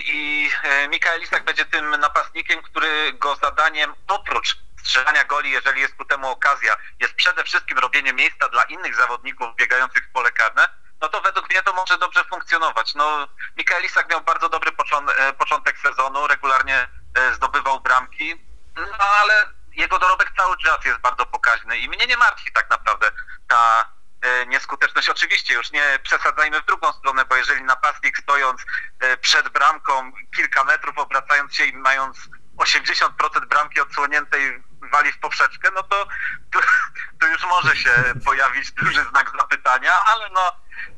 I 0.05 0.51
Mikael 0.89 1.23
Isak 1.23 1.45
będzie 1.45 1.65
tym 1.65 1.91
napastnikiem, 1.91 2.63
którego 2.63 3.37
zadaniem 3.37 3.95
oprócz 4.09 4.57
strzelania 4.87 5.25
goli, 5.25 5.51
jeżeli 5.51 5.81
jest 5.81 5.95
ku 5.95 6.05
temu 6.05 6.29
okazja, 6.29 6.77
jest 7.01 7.15
przede 7.15 7.45
wszystkim 7.45 7.79
robienie 7.79 8.13
miejsca 8.13 8.49
dla 8.49 8.63
innych 8.63 8.95
zawodników 8.95 9.57
biegających 9.57 10.07
w 10.07 10.13
pole 10.13 10.33
karne, 10.33 10.69
no 11.07 11.11
to 11.11 11.21
według 11.21 11.51
mnie 11.51 11.63
to 11.63 11.73
może 11.73 11.99
dobrze 11.99 12.25
funkcjonować. 12.25 12.95
No, 12.95 13.29
Mikael 13.57 13.85
Isak 13.85 14.11
miał 14.11 14.21
bardzo 14.21 14.49
dobry 14.49 14.71
e, 15.17 15.33
początek 15.33 15.79
sezonu, 15.79 16.27
regularnie 16.27 16.89
e, 17.15 17.35
zdobywał 17.35 17.81
bramki, 17.81 18.35
no 18.77 19.05
ale 19.21 19.47
jego 19.73 19.99
dorobek 19.99 20.33
cały 20.37 20.57
czas 20.59 20.85
jest 20.85 20.99
bardzo 20.99 21.27
pokaźny 21.27 21.79
i 21.79 21.89
mnie 21.89 22.07
nie 22.07 22.17
martwi 22.17 22.53
tak 22.53 22.71
naprawdę 22.71 23.11
ta 23.49 23.91
e, 24.23 24.47
nieskuteczność. 24.47 25.09
Oczywiście 25.09 25.55
już 25.55 25.71
nie 25.71 25.99
przesadzajmy 26.03 26.61
w 26.61 26.67
drugą 26.67 26.93
stronę, 26.93 27.25
bo 27.25 27.37
jeżeli 27.37 27.63
napastnik 27.63 28.19
stojąc 28.19 28.61
przed 29.21 29.49
bramką 29.49 30.13
kilka 30.37 30.65
metrów, 30.65 30.99
obracając 30.99 31.55
się 31.55 31.65
i 31.65 31.77
mając 31.77 32.19
80% 32.57 33.47
bramki 33.49 33.81
odsłoniętej 33.81 34.63
wali 34.93 35.13
w 35.13 35.19
poprzeczkę, 35.19 35.71
no 35.75 35.83
to, 35.83 36.07
to, 36.53 36.61
to 37.21 37.27
już 37.27 37.43
może 37.45 37.77
się 37.77 37.91
pojawić 38.25 38.73
duży 38.73 39.05
znak 39.11 39.33
zapytania, 39.41 39.93
ale 40.07 40.31
no 40.31 40.53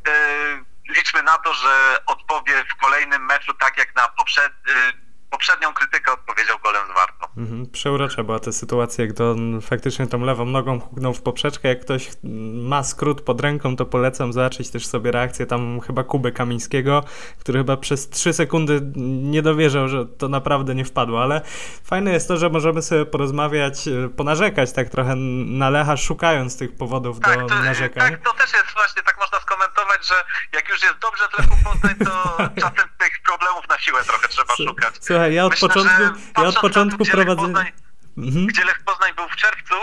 yy, 0.06 0.64
liczmy 0.94 1.22
na 1.22 1.38
to, 1.38 1.54
że 1.54 1.98
odpowie 2.06 2.64
w 2.64 2.76
kolejnym 2.76 3.26
meczu 3.26 3.54
tak 3.54 3.78
jak 3.78 3.94
na 3.96 4.08
poprzed, 4.08 4.52
yy, 4.66 5.07
poprzednią 5.30 5.72
krytykę 5.72 6.12
odpowiedział 6.12 6.58
golem 6.58 6.82
z 6.86 6.94
Wartą. 6.94 7.26
Mhm. 7.36 7.66
Przeurocza 7.66 8.24
była 8.24 8.38
ta 8.38 8.52
sytuacja, 8.52 9.04
to 9.16 9.30
on 9.30 9.60
faktycznie 9.60 10.06
tą 10.06 10.20
lewą 10.20 10.44
nogą 10.44 10.80
huknął 10.80 11.14
w 11.14 11.22
poprzeczkę. 11.22 11.68
Jak 11.68 11.80
ktoś 11.80 12.10
ma 12.54 12.84
skrót 12.84 13.20
pod 13.20 13.40
ręką, 13.40 13.76
to 13.76 13.86
polecam 13.86 14.32
zobaczyć 14.32 14.70
też 14.70 14.86
sobie 14.86 15.12
reakcję 15.12 15.46
tam 15.46 15.80
chyba 15.80 16.04
Kuby 16.04 16.32
Kamińskiego, 16.32 17.04
który 17.40 17.58
chyba 17.58 17.76
przez 17.76 18.08
3 18.08 18.32
sekundy 18.32 18.80
nie 19.22 19.42
dowierzał, 19.42 19.88
że 19.88 20.06
to 20.06 20.28
naprawdę 20.28 20.74
nie 20.74 20.84
wpadło, 20.84 21.22
ale 21.22 21.40
fajne 21.84 22.12
jest 22.12 22.28
to, 22.28 22.36
że 22.36 22.50
możemy 22.50 22.82
sobie 22.82 23.06
porozmawiać, 23.06 23.88
e, 23.88 24.08
ponarzekać 24.08 24.72
tak 24.72 24.88
trochę 24.88 25.14
na 25.46 25.70
Lecha, 25.70 25.96
szukając 25.96 26.58
tych 26.58 26.76
powodów 26.76 27.20
tak, 27.20 27.40
do 27.40 27.46
to, 27.46 27.54
narzekań. 27.54 28.10
Tak, 28.10 28.24
to 28.24 28.32
też 28.32 28.52
jest 28.52 28.72
właśnie, 28.74 29.02
tak 29.02 29.18
można 29.18 29.40
skomentować, 29.40 30.06
że 30.06 30.14
jak 30.52 30.68
już 30.68 30.82
jest 30.82 30.98
dobrze 30.98 31.24
w 31.28 31.38
Lechu 31.38 31.56
Poznań, 31.64 31.94
to 32.04 32.36
czasem 32.62 32.88
tych 32.98 33.22
problemów 33.26 33.68
na 33.68 33.78
siłę 33.78 34.04
trochę 34.04 34.28
trzeba 34.28 34.56
szukać. 34.56 34.94
Słuchaj, 35.00 35.17
ja 35.26 35.44
od 35.44 35.52
Myślę, 35.52 35.68
początku, 35.68 36.02
ja 36.38 36.44
od 36.48 36.58
początku 36.58 37.04
Lech 37.04 37.12
prowadzenia... 37.12 37.54
Poznań, 37.54 37.72
Mhm. 38.18 38.46
gdzie 38.46 38.64
Lech 38.64 38.80
Poznań 38.84 39.14
był 39.16 39.28
w 39.28 39.36
czerwcu, 39.36 39.74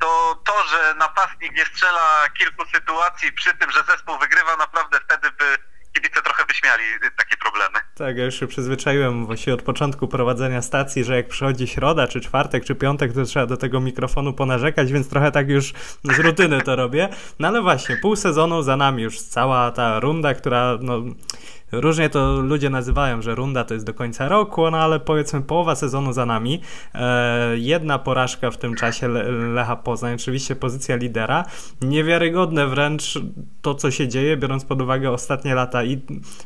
to 0.00 0.40
to, 0.44 0.52
że 0.70 0.94
napastnik 0.98 1.56
nie 1.56 1.64
strzela 1.64 2.28
kilku 2.38 2.64
sytuacji 2.74 3.32
przy 3.32 3.54
tym, 3.54 3.70
że 3.70 3.82
zespół 3.88 4.18
wygrywa, 4.18 4.56
naprawdę 4.56 4.98
wtedy 5.04 5.30
by 5.38 5.44
kibice 5.92 6.22
trochę 6.22 6.44
wyśmiali 6.44 6.84
y, 6.84 7.10
takie 7.16 7.36
problemy. 7.36 7.78
Tak, 7.94 8.16
ja 8.16 8.24
już 8.24 8.40
się 8.40 8.46
przyzwyczaiłem 8.46 9.26
właściwie 9.26 9.54
od 9.54 9.62
początku 9.62 10.08
prowadzenia 10.08 10.62
stacji, 10.62 11.04
że 11.04 11.16
jak 11.16 11.28
przychodzi 11.28 11.66
środa, 11.66 12.08
czy 12.08 12.20
czwartek, 12.20 12.64
czy 12.64 12.74
piątek, 12.74 13.12
to 13.12 13.24
trzeba 13.24 13.46
do 13.46 13.56
tego 13.56 13.80
mikrofonu 13.80 14.32
ponarzekać, 14.32 14.92
więc 14.92 15.08
trochę 15.08 15.32
tak 15.32 15.48
już 15.48 15.72
z 16.04 16.18
rutyny 16.18 16.60
to 16.60 16.76
robię. 16.76 17.08
No 17.38 17.48
ale 17.48 17.62
właśnie, 17.62 17.96
pół 17.96 18.16
sezonu 18.16 18.62
za 18.62 18.76
nami 18.76 19.02
już 19.02 19.20
cała 19.20 19.70
ta 19.70 20.00
runda, 20.00 20.34
która 20.34 20.78
no 20.80 21.02
Różnie 21.72 22.10
to 22.10 22.40
ludzie 22.40 22.70
nazywają, 22.70 23.22
że 23.22 23.34
runda 23.34 23.64
to 23.64 23.74
jest 23.74 23.86
do 23.86 23.94
końca 23.94 24.28
roku, 24.28 24.70
no 24.70 24.78
ale 24.78 25.00
powiedzmy 25.00 25.42
połowa 25.42 25.74
sezonu 25.74 26.12
za 26.12 26.26
nami. 26.26 26.60
E, 26.94 27.58
jedna 27.58 27.98
porażka 27.98 28.50
w 28.50 28.56
tym 28.56 28.74
czasie 28.74 29.08
Le 29.08 29.30
Lecha 29.30 29.76
Poznań, 29.76 30.14
oczywiście 30.14 30.56
pozycja 30.56 30.96
lidera. 30.96 31.44
Niewiarygodne 31.82 32.66
wręcz 32.66 33.18
to, 33.62 33.74
co 33.74 33.90
się 33.90 34.08
dzieje, 34.08 34.36
biorąc 34.36 34.64
pod 34.64 34.82
uwagę 34.82 35.10
ostatnie 35.10 35.54
lata. 35.54 35.84
I 35.84 36.00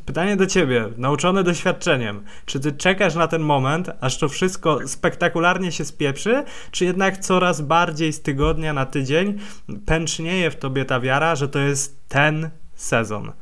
pytanie 0.06 0.37
do 0.37 0.47
ciebie, 0.47 0.88
nauczony 0.97 1.45
doświadczeniem, 1.45 2.25
czy 2.45 2.61
ty 2.61 2.73
czekasz 2.73 3.14
na 3.14 3.28
ten 3.28 3.42
moment, 3.42 3.90
aż 4.00 4.18
to 4.18 4.28
wszystko 4.28 4.78
spektakularnie 4.87 5.73
się 5.73 5.85
spieprzy, 5.85 6.45
czy 6.71 6.85
jednak 6.85 7.18
coraz 7.18 7.61
bardziej 7.61 8.12
z 8.12 8.23
tygodnia 8.23 8.73
na 8.73 8.87
tydzień 8.87 9.38
pęcznieje 9.87 10.50
w 10.50 10.56
tobie 10.56 10.85
ta 10.85 11.00
wiara, 11.00 11.37
że 11.37 11.49
to 11.49 11.59
jest 11.59 12.09
ten 12.09 12.50
sezon? 12.75 13.33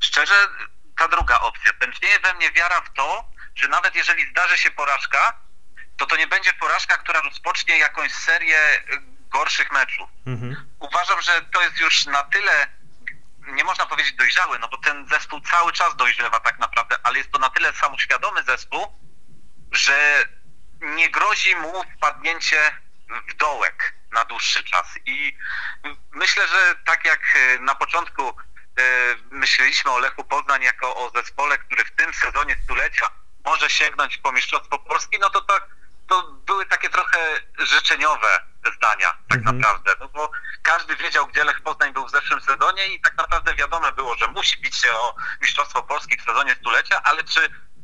Szczerze, 0.00 0.48
ta 0.96 1.08
druga 1.08 1.40
opcja. 1.40 1.72
Pęcznieje 1.72 2.20
we 2.20 2.34
mnie 2.34 2.52
wiara 2.52 2.80
w 2.80 2.92
to, 2.92 3.24
że 3.54 3.68
nawet 3.68 3.94
jeżeli 3.94 4.30
zdarzy 4.30 4.58
się 4.58 4.70
porażka, 4.70 5.40
to 5.96 6.06
to 6.06 6.16
nie 6.16 6.26
będzie 6.26 6.52
porażka, 6.52 6.96
która 6.96 7.20
rozpocznie 7.20 7.78
jakąś 7.78 8.12
serię 8.12 8.58
gorszych 9.28 9.72
meczów. 9.72 10.10
Mhm. 10.26 10.56
Uważam, 10.80 11.22
że 11.22 11.42
to 11.42 11.62
jest 11.62 11.80
już 11.80 12.06
na 12.06 12.22
tyle, 12.22 12.66
nie 13.46 13.64
można 13.64 13.86
powiedzieć 13.86 14.12
dojrzały, 14.12 14.58
no 14.58 14.68
bo 14.68 14.78
ten 14.78 15.08
zespół 15.08 15.40
cały 15.40 15.72
czas 15.72 15.96
dojrzewa 15.96 16.40
tak 16.40 16.58
naprawdę, 16.58 16.96
ale 17.02 17.18
jest 17.18 17.30
to 17.30 17.38
na 17.38 17.50
tyle 17.50 17.72
samoświadomy 17.72 18.42
zespół, 18.42 18.86
że 19.72 20.24
nie 20.80 21.10
grozi 21.10 21.56
mu 21.56 21.84
wpadnięcie 21.96 22.72
w 23.28 23.34
dołek 23.34 23.94
na 24.12 24.24
dłuższy 24.24 24.64
czas. 24.64 24.86
I 25.06 25.36
myślę, 26.12 26.48
że 26.48 26.76
tak 26.86 27.04
jak 27.04 27.20
na 27.60 27.74
początku 27.74 28.36
myśleliśmy 29.30 29.90
o 29.90 29.98
Lechu 29.98 30.24
Poznań 30.24 30.62
jako 30.62 30.96
o 30.96 31.10
zespole, 31.10 31.58
który 31.58 31.84
w 31.84 31.90
tym 31.90 32.14
sezonie 32.14 32.56
stulecia 32.64 33.10
może 33.44 33.70
sięgnąć 33.70 34.16
po 34.16 34.32
Mistrzostwo 34.32 34.78
Polski, 34.78 35.18
no 35.20 35.30
to 35.30 35.40
tak, 35.40 35.66
to 36.08 36.22
były 36.32 36.66
takie 36.66 36.90
trochę 36.90 37.18
życzeniowe 37.58 38.40
zdania 38.76 39.12
tak 39.28 39.38
mhm. 39.38 39.58
naprawdę, 39.58 39.94
no 40.00 40.08
bo 40.08 40.30
każdy 40.62 40.96
wiedział, 40.96 41.26
gdzie 41.26 41.44
Lech 41.44 41.60
Poznań 41.60 41.92
był 41.92 42.06
w 42.06 42.10
zeszłym 42.10 42.40
sezonie 42.40 42.86
i 42.86 43.00
tak 43.00 43.16
naprawdę 43.16 43.54
wiadomo 43.54 43.92
było, 43.92 44.16
że 44.16 44.26
musi 44.26 44.60
bić 44.60 44.76
się 44.76 44.92
o 44.92 45.14
Mistrzostwo 45.40 45.82
Polski 45.82 46.16
w 46.16 46.24
sezonie 46.24 46.54
stulecia, 46.54 47.00
ale 47.04 47.24
czy 47.24 47.40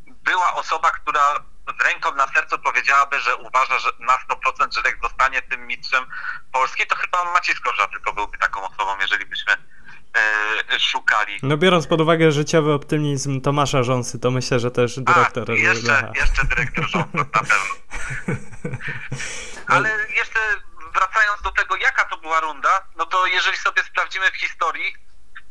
była 0.07 0.55
osoba, 0.55 0.91
która 0.91 1.35
z 1.81 1.85
ręką 1.85 2.15
na 2.15 2.27
sercu 2.27 2.59
powiedziałaby, 2.59 3.21
że 3.21 3.37
uważa 3.37 3.79
że 3.79 3.91
na 3.99 4.19
100%, 4.19 4.75
że 4.75 4.83
Lech 4.83 4.99
zostanie 5.03 5.43
tym 5.43 5.67
mistrzem 5.67 6.07
Polski, 6.53 6.87
to 6.87 6.97
chyba 6.97 7.33
Maciej 7.33 7.55
Skorża 7.55 7.89
tylko 7.89 8.13
byłby 8.13 8.39
taką 8.39 8.69
osobą, 8.69 8.97
jeżeli 9.01 9.27
byśmy 9.27 9.53
e, 9.53 9.59
szukali. 10.79 11.39
No 11.43 11.57
biorąc 11.57 11.87
pod 11.87 12.01
uwagę 12.01 12.33
życiowy 12.33 12.73
optymizm 12.73 13.41
Tomasza 13.41 13.83
Rząsy, 13.83 14.19
to 14.19 14.31
myślę, 14.31 14.61
że 14.61 14.71
też 14.71 15.01
dyrektor 15.01 15.51
A, 15.51 15.55
jeszcze, 15.55 16.13
jeszcze 16.15 16.45
dyrektor 16.45 16.89
Rząsy, 16.89 17.09
na 17.15 17.25
pewno. 17.35 17.55
Ale 19.67 19.91
jeszcze 20.17 20.39
wracając 20.95 21.43
do 21.43 21.53
tego, 21.53 21.77
jaka 21.77 22.05
to 22.05 22.17
była 22.17 22.41
runda, 22.41 22.85
no 22.97 23.07
to 23.07 23.27
jeżeli 23.27 23.57
sobie 23.57 23.83
sprawdzimy 23.83 24.31
w 24.31 24.37
historii, 24.37 24.95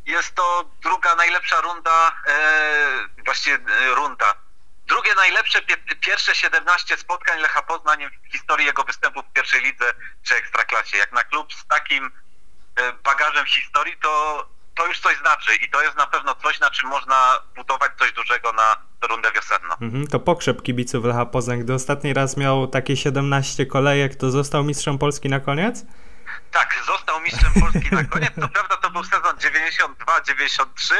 jest 0.06 0.34
to 0.34 0.70
druga 0.82 1.14
najlepsza 1.14 1.60
runda, 1.60 2.12
e, 2.26 3.08
właściwie 3.24 3.56
e, 3.56 3.94
runda, 3.94 4.34
drugie 4.86 5.14
najlepsze 5.14 5.62
pierwsze 6.00 6.34
17 6.34 6.96
spotkań 6.96 7.40
Lecha 7.40 7.62
Poznań 7.62 8.04
w 8.28 8.32
historii 8.32 8.66
jego 8.66 8.84
występu 8.84 9.22
w 9.22 9.32
pierwszej 9.32 9.62
lidze 9.62 9.94
czy 10.22 10.34
ekstraklasie. 10.34 10.96
Jak 10.96 11.12
na 11.12 11.24
klub 11.24 11.54
z 11.54 11.66
takim 11.66 12.10
e, 12.76 12.92
bagażem 12.92 13.46
historii, 13.46 13.96
to 14.02 14.46
to 14.74 14.86
już 14.86 15.00
coś 15.00 15.18
znaczy 15.18 15.54
i 15.54 15.70
to 15.70 15.82
jest 15.82 15.96
na 15.96 16.06
pewno 16.06 16.34
coś, 16.34 16.60
na 16.60 16.70
czym 16.70 16.88
można 16.88 17.38
budować 17.56 17.92
coś 17.98 18.12
dużego 18.12 18.52
na 18.52 18.76
rundę 19.08 19.32
wiosenną. 19.32 19.74
Mhm, 19.80 20.06
to 20.06 20.20
pokrzep 20.20 20.62
kibiców 20.62 21.04
Lecha 21.04 21.26
Poznań. 21.26 21.60
Gdy 21.60 21.74
ostatni 21.74 22.14
raz 22.14 22.36
miał 22.36 22.66
takie 22.66 22.96
17 22.96 23.66
kolejek, 23.66 24.14
to 24.14 24.30
został 24.30 24.64
mistrzem 24.64 24.98
Polski 24.98 25.28
na 25.28 25.40
koniec? 25.40 25.84
Tak, 26.50 26.78
został 26.86 27.20
mistrzem 27.20 27.52
Polski 27.60 27.94
na 27.94 28.04
koniec. 28.04 28.32
Co 28.40 28.48
prawda 28.48 28.76
to 28.76 28.90
był 28.90 29.04
sezon 29.04 29.36
92-93, 29.36 30.94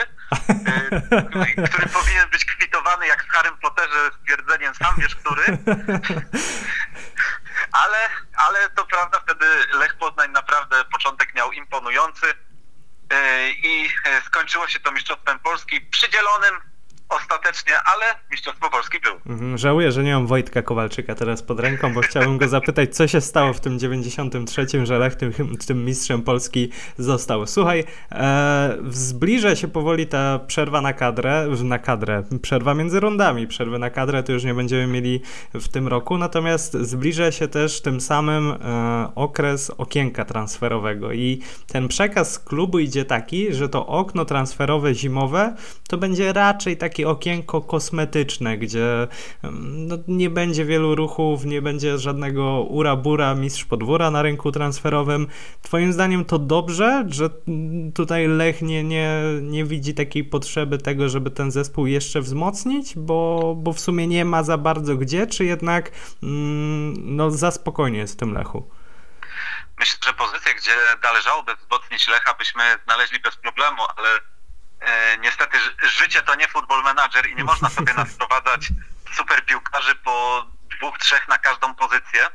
y, 1.58 1.68
który 1.68 1.88
powinien 1.88 2.30
być 2.30 2.44
kwitowany 2.44 3.06
jak 3.06 3.24
w 3.24 3.28
Harrym 3.28 3.58
Potterze 3.58 4.10
stwierdzeniem 4.20 4.74
sam 4.74 4.94
wiesz 4.98 5.14
który. 5.14 5.44
Ale, 7.72 7.98
ale 8.36 8.70
to 8.70 8.84
prawda, 8.84 9.20
wtedy 9.20 9.46
Lech 9.72 9.94
Poznań 9.94 10.30
naprawdę 10.30 10.84
początek 10.84 11.34
miał 11.34 11.52
imponujący. 11.52 12.34
E, 13.10 13.50
i 13.50 13.88
e, 14.04 14.20
skończyło 14.20 14.68
się 14.68 14.80
to 14.80 14.92
Mistrzostwem 14.92 15.38
Polski 15.38 15.80
przydzielonym 15.80 16.60
ostatecznie, 17.08 17.72
ale 17.84 18.04
Mistrzostwo 18.30 18.70
Polski 18.70 19.00
był. 19.00 19.32
Mhm, 19.32 19.58
żałuję, 19.58 19.92
że 19.92 20.04
nie 20.04 20.14
mam 20.14 20.26
Wojtka 20.26 20.62
Kowalczyka 20.62 21.14
teraz 21.14 21.42
pod 21.42 21.60
ręką, 21.60 21.92
bo 21.94 22.00
chciałbym 22.00 22.38
go 22.38 22.48
zapytać, 22.48 22.96
co 22.96 23.08
się 23.08 23.20
stało 23.20 23.52
w 23.52 23.60
tym 23.60 23.78
93, 23.78 24.66
że 24.86 24.98
Lech 24.98 25.14
tym, 25.14 25.32
tym 25.66 25.84
mistrzem 25.84 26.22
Polski 26.22 26.70
został. 26.98 27.46
Słuchaj, 27.46 27.84
e, 28.12 28.76
zbliża 28.90 29.56
się 29.56 29.68
powoli 29.68 30.06
ta 30.06 30.38
przerwa 30.46 30.80
na 30.80 30.92
kadrę, 30.92 31.48
na 31.64 31.78
kadrę, 31.78 32.22
przerwa 32.42 32.74
między 32.74 33.00
rundami, 33.00 33.46
przerwy 33.46 33.78
na 33.78 33.90
kadrę 33.90 34.22
to 34.22 34.32
już 34.32 34.44
nie 34.44 34.54
będziemy 34.54 34.86
mieli 34.86 35.20
w 35.54 35.68
tym 35.68 35.88
roku, 35.88 36.18
natomiast 36.18 36.72
zbliża 36.72 37.32
się 37.32 37.48
też 37.48 37.82
tym 37.82 38.00
samym 38.00 38.52
e, 38.52 39.12
okres 39.14 39.70
okienka 39.70 40.24
transferowego 40.24 41.12
i 41.12 41.42
ten 41.66 41.88
przekaz 41.88 42.38
klubu 42.38 42.78
idzie 42.78 43.04
taki, 43.04 43.54
że 43.54 43.68
to 43.68 43.86
okno 43.86 44.24
transferowe 44.24 44.94
zimowe 44.94 45.54
to 45.88 45.98
będzie 45.98 46.32
raczej 46.32 46.76
taki 46.76 46.93
takie 46.94 47.08
okienko 47.08 47.60
kosmetyczne, 47.60 48.58
gdzie 48.58 49.08
no, 49.62 49.98
nie 50.08 50.30
będzie 50.30 50.64
wielu 50.64 50.94
ruchów, 50.94 51.44
nie 51.44 51.62
będzie 51.62 51.98
żadnego 51.98 52.62
ura-bura, 52.62 53.34
mistrz 53.34 53.64
podwóra 53.64 54.10
na 54.10 54.22
rynku 54.22 54.52
transferowym. 54.52 55.26
Twoim 55.62 55.92
zdaniem 55.92 56.24
to 56.24 56.38
dobrze, 56.38 57.04
że 57.08 57.30
tutaj 57.94 58.28
Lech 58.28 58.62
nie, 58.62 58.84
nie, 58.84 59.20
nie 59.42 59.64
widzi 59.64 59.94
takiej 59.94 60.24
potrzeby 60.24 60.78
tego, 60.78 61.08
żeby 61.08 61.30
ten 61.30 61.50
zespół 61.50 61.86
jeszcze 61.86 62.20
wzmocnić, 62.20 62.92
bo, 62.96 63.54
bo 63.56 63.72
w 63.72 63.80
sumie 63.80 64.06
nie 64.06 64.24
ma 64.24 64.42
za 64.42 64.58
bardzo 64.58 64.96
gdzie, 64.96 65.26
czy 65.26 65.44
jednak 65.44 65.90
mm, 66.22 67.16
no, 67.16 67.30
za 67.30 67.50
spokojnie 67.50 67.98
jest 67.98 68.14
w 68.14 68.16
tym 68.16 68.34
Lechu? 68.34 68.70
Myślę, 69.78 69.98
że 70.04 70.12
pozycję, 70.12 70.54
gdzie 70.54 70.72
należałoby 71.02 71.56
wzmocnić 71.56 72.08
Lecha, 72.08 72.34
byśmy 72.34 72.62
znaleźli 72.84 73.20
bez 73.20 73.36
problemu, 73.36 73.82
ale 73.96 74.33
niestety 75.18 75.58
życie 75.82 76.22
to 76.22 76.34
nie 76.34 76.48
football 76.48 76.82
manager 76.82 77.26
i 77.26 77.34
nie 77.34 77.44
można 77.44 77.70
sobie 77.70 77.94
nasprowadzać 78.04 78.68
super 79.14 79.46
piłkarzy 79.46 79.94
po 79.94 80.46
dwóch, 80.78 80.98
trzech 80.98 81.28
na 81.28 81.38
każdą 81.38 81.74
pozycję, 81.74 82.26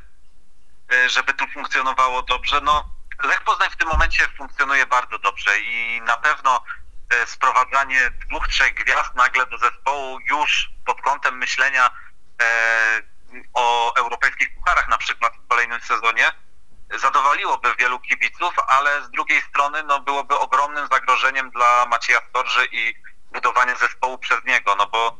e, 0.92 1.08
żeby 1.08 1.34
to 1.34 1.46
funkcjonowało 1.46 2.22
dobrze. 2.22 2.60
No, 2.60 2.90
Lech 3.22 3.42
Poznań 3.42 3.70
w 3.70 3.76
tym 3.76 3.88
momencie 3.88 4.28
funkcjonuje 4.36 4.86
bardzo 4.86 5.18
dobrze 5.18 5.60
i 5.60 6.02
na 6.02 6.16
pewno 6.16 6.64
e, 7.10 7.26
sprowadzanie 7.26 8.10
dwóch, 8.28 8.48
trzech 8.48 8.74
gwiazd 8.74 9.14
nagle 9.14 9.46
do 9.46 9.58
zespołu 9.58 10.18
już 10.30 10.70
pod 10.86 11.00
kątem 11.02 11.38
myślenia 11.38 11.90
e, 12.42 13.02
o 13.54 13.94
europejskich 13.96 14.54
pucharach 14.54 14.88
na 14.88 14.98
przykład 14.98 15.32
w 15.36 15.48
kolejnym 15.48 15.80
sezonie, 15.80 16.32
zadowoliłoby 16.98 17.74
wielu 17.78 18.00
kibiców, 18.00 18.54
ale 18.68 19.02
z 19.04 19.10
drugiej 19.10 19.42
strony 19.42 19.82
no, 19.82 20.00
byłoby 20.00 20.38
ogromnym 20.38 20.88
zagrożeniem 20.92 21.50
dla 21.50 21.86
Macieja 21.86 22.20
Storży 22.28 22.66
i 22.72 22.94
budowania 23.32 23.74
zespołu 23.76 24.18
przez 24.18 24.44
niego, 24.44 24.74
no 24.78 24.86
bo 24.86 25.18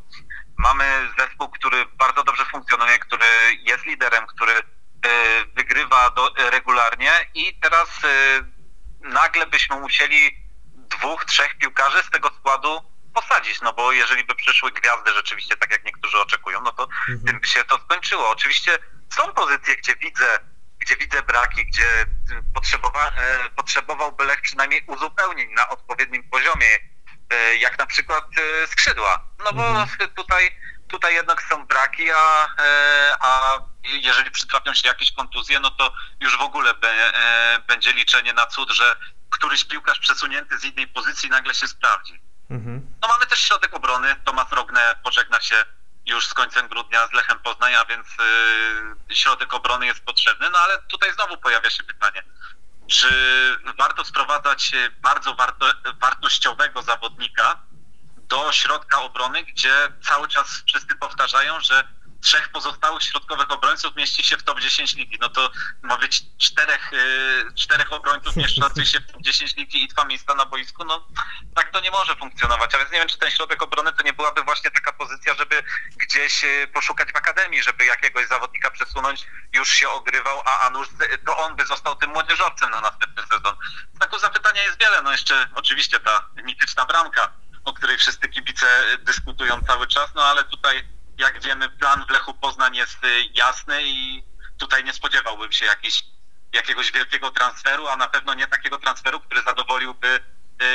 mamy 0.58 1.08
zespół, 1.18 1.48
który 1.48 1.86
bardzo 1.86 2.24
dobrze 2.24 2.44
funkcjonuje, 2.44 2.98
który 2.98 3.26
jest 3.60 3.84
liderem, 3.86 4.26
który 4.26 4.52
y, 4.52 4.62
wygrywa 5.56 6.10
do, 6.10 6.30
regularnie 6.50 7.12
i 7.34 7.54
teraz 7.60 7.88
y, 8.04 8.44
nagle 9.00 9.46
byśmy 9.46 9.80
musieli 9.80 10.36
dwóch, 10.74 11.24
trzech 11.24 11.58
piłkarzy 11.58 12.02
z 12.02 12.10
tego 12.10 12.30
składu 12.38 12.80
posadzić, 13.14 13.60
no 13.60 13.72
bo 13.72 13.92
jeżeli 13.92 14.24
by 14.24 14.34
przyszły 14.34 14.70
gwiazdy 14.72 15.12
rzeczywiście, 15.12 15.56
tak 15.56 15.70
jak 15.70 15.84
niektórzy 15.84 16.18
oczekują, 16.20 16.60
no 16.60 16.72
to 16.72 16.82
Mhm. 16.82 17.20
tym 17.26 17.40
by 17.40 17.46
się 17.46 17.64
to 17.64 17.78
skończyło. 17.78 18.30
Oczywiście 18.30 18.78
są 19.10 19.32
pozycje, 19.32 19.76
gdzie 19.76 19.96
widzę, 19.96 20.38
gdzie 20.90 20.96
widzę 20.96 21.22
braki, 21.22 21.66
gdzie 21.66 22.06
potrzebowa, 22.54 23.08
e, 23.08 23.50
potrzebowałby 23.56 24.24
Lech 24.24 24.40
przynajmniej 24.40 24.84
uzupełnień 24.86 25.50
na 25.54 25.68
odpowiednim 25.68 26.30
poziomie, 26.30 26.78
e, 27.30 27.56
jak 27.56 27.78
na 27.78 27.86
przykład 27.86 28.24
e, 28.24 28.66
skrzydła. 28.66 29.24
No 29.44 29.52
bo 29.52 29.66
Mhm. 29.66 30.10
tutaj, 30.10 30.56
tutaj 30.88 31.14
jednak 31.14 31.42
są 31.42 31.66
braki, 31.66 32.10
a, 32.10 32.46
a 33.20 33.58
jeżeli 33.84 34.30
przytrafią 34.30 34.74
się 34.74 34.88
jakieś 34.88 35.12
kontuzje, 35.12 35.60
no 35.60 35.70
to 35.70 35.92
już 36.20 36.38
w 36.38 36.40
ogóle 36.40 36.74
be, 36.74 37.12
będzie 37.66 37.92
liczenie 37.92 38.32
na 38.32 38.46
cud, 38.46 38.70
że 38.70 38.96
któryś 39.30 39.64
piłkarz 39.64 39.98
przesunięty 39.98 40.58
z 40.58 40.64
innej 40.64 40.86
pozycji 40.88 41.30
nagle 41.30 41.54
się 41.54 41.68
sprawdzi. 41.68 42.20
Mhm. 42.50 42.96
No 43.02 43.08
mamy 43.08 43.26
też 43.26 43.40
środek 43.40 43.74
obrony. 43.74 44.16
Tomasz 44.24 44.52
Rogne 44.52 44.94
pożegna 45.04 45.40
się 45.40 45.64
już 46.10 46.26
z 46.26 46.34
końcem 46.34 46.68
grudnia 46.68 47.06
z 47.06 47.12
Lechem 47.12 47.38
Poznań, 47.38 47.74
a 47.74 47.84
więc 47.84 48.06
y, 49.10 49.16
środek 49.16 49.54
obrony 49.54 49.86
jest 49.86 50.04
potrzebny. 50.04 50.50
No 50.50 50.58
ale 50.58 50.78
tutaj 50.82 51.12
znowu 51.12 51.36
pojawia 51.36 51.70
się 51.70 51.82
pytanie, 51.84 52.22
czy 52.86 53.08
warto 53.78 54.04
sprowadzać 54.04 54.72
bardzo 55.00 55.34
warto, 55.34 55.66
wartościowego 56.00 56.82
zawodnika 56.82 57.60
do 58.16 58.52
środka 58.52 59.02
obrony, 59.02 59.42
gdzie 59.42 59.72
cały 60.02 60.28
czas 60.28 60.62
wszyscy 60.66 60.94
powtarzają, 60.94 61.60
że 61.60 61.88
trzech 62.20 62.48
pozostałych 62.48 63.02
środkowych 63.02 63.50
obrońców 63.50 63.96
mieści 63.96 64.22
się 64.24 64.36
w 64.36 64.42
top 64.42 64.60
10 64.60 64.94
ligi. 64.96 65.18
No 65.20 65.28
to 65.28 65.50
ma 65.82 65.96
być 65.96 66.22
czterech, 66.38 66.92
y, 66.92 67.54
czterech 67.54 67.92
obrońców 67.92 68.36
mieszczących 68.36 68.88
się 68.88 69.00
w 69.00 69.06
top 69.12 69.22
10 69.22 69.56
ligi 69.56 69.84
i 69.84 69.88
dwa 69.88 70.04
miejsca 70.04 70.34
na 70.34 70.46
boisku. 70.46 70.84
No 70.84 71.08
tak 71.54 71.70
to 71.70 71.80
nie 71.80 71.90
może 71.90 72.16
funkcjonować. 72.16 72.74
A 72.74 72.78
więc 72.78 72.90
nie 72.92 72.98
wiem, 72.98 73.08
czy 73.08 73.18
ten 73.18 73.30
środek 73.30 73.62
obrony 73.62 73.92
to 73.92 74.02
nie 74.02 74.12
byłaby 74.12 74.42
właśnie 74.42 74.70
taka 74.70 74.92
pozycja, 74.92 75.34
żeby 75.34 75.62
gdzieś 75.96 76.44
y, 76.44 76.68
poszukać 76.74 77.12
w 77.12 77.16
akademii, 77.16 77.62
żeby 77.62 77.84
jakiegoś 77.84 78.28
zawodnika 78.28 78.70
przesunąć, 78.70 79.26
już 79.52 79.68
się 79.68 79.88
ogrywał, 79.88 80.42
a, 80.44 80.60
a 80.60 80.70
nuż 80.70 80.88
to 81.26 81.38
on 81.38 81.56
by 81.56 81.66
został 81.66 81.96
tym 81.96 82.10
młodzieżowcem 82.10 82.70
na 82.70 82.80
następny 82.80 83.22
sezon. 83.22 83.56
Znaków 83.94 84.20
zapytania 84.20 84.62
jest 84.62 84.80
wiele. 84.80 85.02
No 85.02 85.12
jeszcze 85.12 85.48
oczywiście 85.54 86.00
ta 86.00 86.26
mityczna 86.44 86.86
bramka, 86.86 87.32
o 87.64 87.72
której 87.72 87.98
wszyscy 87.98 88.28
kibice 88.28 88.66
y, 88.92 88.98
dyskutują 88.98 89.60
cały 89.66 89.86
czas, 89.86 90.10
no 90.14 90.24
ale 90.24 90.44
tutaj 90.44 90.99
jak 91.20 91.42
wiemy 91.42 91.68
plan 91.68 92.04
w 92.06 92.10
Lechu 92.10 92.34
Poznań 92.34 92.76
jest 92.76 93.04
y, 93.04 93.24
jasny 93.34 93.82
i 93.82 94.22
tutaj 94.58 94.84
nie 94.84 94.92
spodziewałbym 94.92 95.52
się 95.52 95.66
jakiś, 95.66 96.04
jakiegoś 96.52 96.92
wielkiego 96.92 97.30
transferu, 97.30 97.88
a 97.88 97.96
na 97.96 98.08
pewno 98.08 98.34
nie 98.34 98.46
takiego 98.46 98.78
transferu, 98.78 99.20
który 99.20 99.42
zadowoliłby 99.42 100.20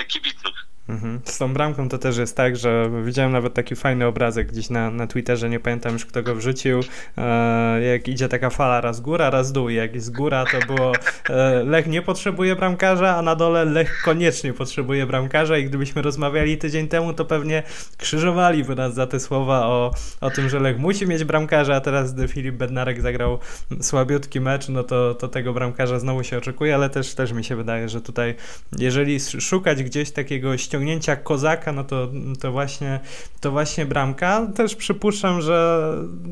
y, 0.02 0.06
kibiców. 0.06 0.54
Mhm. 0.90 1.22
Z 1.24 1.38
tą 1.38 1.54
bramką 1.54 1.90
to 1.90 1.98
też 1.98 2.18
jest 2.18 2.38
tak, 2.38 2.56
że 2.56 2.92
widziałem 3.06 3.32
nawet 3.32 3.54
taki 3.54 3.76
fajny 3.76 4.06
obrazek 4.06 4.48
gdzieś 4.48 4.70
na, 4.70 4.92
na 4.92 5.08
Twitterze, 5.08 5.50
nie 5.50 5.60
pamiętam 5.60 5.94
już 5.94 6.06
kto 6.06 6.24
go 6.24 6.36
wrzucił, 6.36 6.80
e, 7.18 7.82
jak 7.82 8.08
idzie 8.08 8.30
taka 8.30 8.50
fala 8.50 8.82
raz 8.82 9.02
góra, 9.02 9.30
raz 9.30 9.52
dół. 9.52 9.70
I 9.70 9.76
jak 9.76 9.96
jest 9.96 10.16
góra 10.16 10.46
to 10.46 10.74
było 10.74 10.92
e, 11.30 11.64
Lech 11.64 11.88
nie 11.88 12.02
potrzebuje 12.02 12.56
bramkarza, 12.56 13.16
a 13.16 13.22
na 13.22 13.36
dole 13.36 13.66
Lech 13.66 14.02
koniecznie 14.06 14.54
potrzebuje 14.54 15.06
bramkarza. 15.06 15.58
I 15.58 15.66
gdybyśmy 15.66 16.02
rozmawiali 16.02 16.58
tydzień 16.58 16.88
temu, 16.88 17.14
to 17.14 17.26
pewnie 17.26 17.64
krzyżowaliby 17.98 18.76
nas 18.76 18.94
za 18.94 19.08
te 19.08 19.20
słowa 19.20 19.68
o, 19.68 19.92
o 20.22 20.30
tym, 20.30 20.50
że 20.50 20.60
Lech 20.60 20.80
musi 20.80 21.08
mieć 21.08 21.24
bramkarza, 21.24 21.76
a 21.76 21.82
teraz 21.82 22.14
gdy 22.14 22.28
Filip 22.28 22.56
Bednarek 22.56 23.02
zagrał 23.02 23.40
słabiutki 23.82 24.42
mecz, 24.42 24.70
no 24.70 24.84
to, 24.84 25.14
to 25.14 25.28
tego 25.28 25.54
bramkarza 25.54 26.00
znowu 26.00 26.24
się 26.24 26.38
oczekuje, 26.38 26.76
ale 26.76 26.90
też, 26.90 27.16
też 27.16 27.32
mi 27.32 27.44
się 27.44 27.56
wydaje, 27.56 27.90
że 27.90 28.02
tutaj 28.02 28.36
jeżeli 28.78 29.20
szukać 29.20 29.84
gdzieś 29.84 30.12
takiego 30.12 30.58
ściągnięcia 30.58 30.75
kozaka, 31.24 31.72
no 31.72 31.84
to, 31.84 32.08
to, 32.42 32.52
właśnie, 32.52 33.00
to 33.40 33.52
właśnie 33.52 33.86
bramka. 33.86 34.48
Też 34.56 34.76
przypuszczam, 34.76 35.42
że 35.42 35.90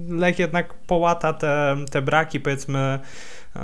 Lech 0.09 0.39
jednak 0.39 0.73
połata 0.73 1.33
te, 1.33 1.75
te 1.91 2.01
braki, 2.01 2.39
powiedzmy, 2.39 2.99
e, 3.55 3.59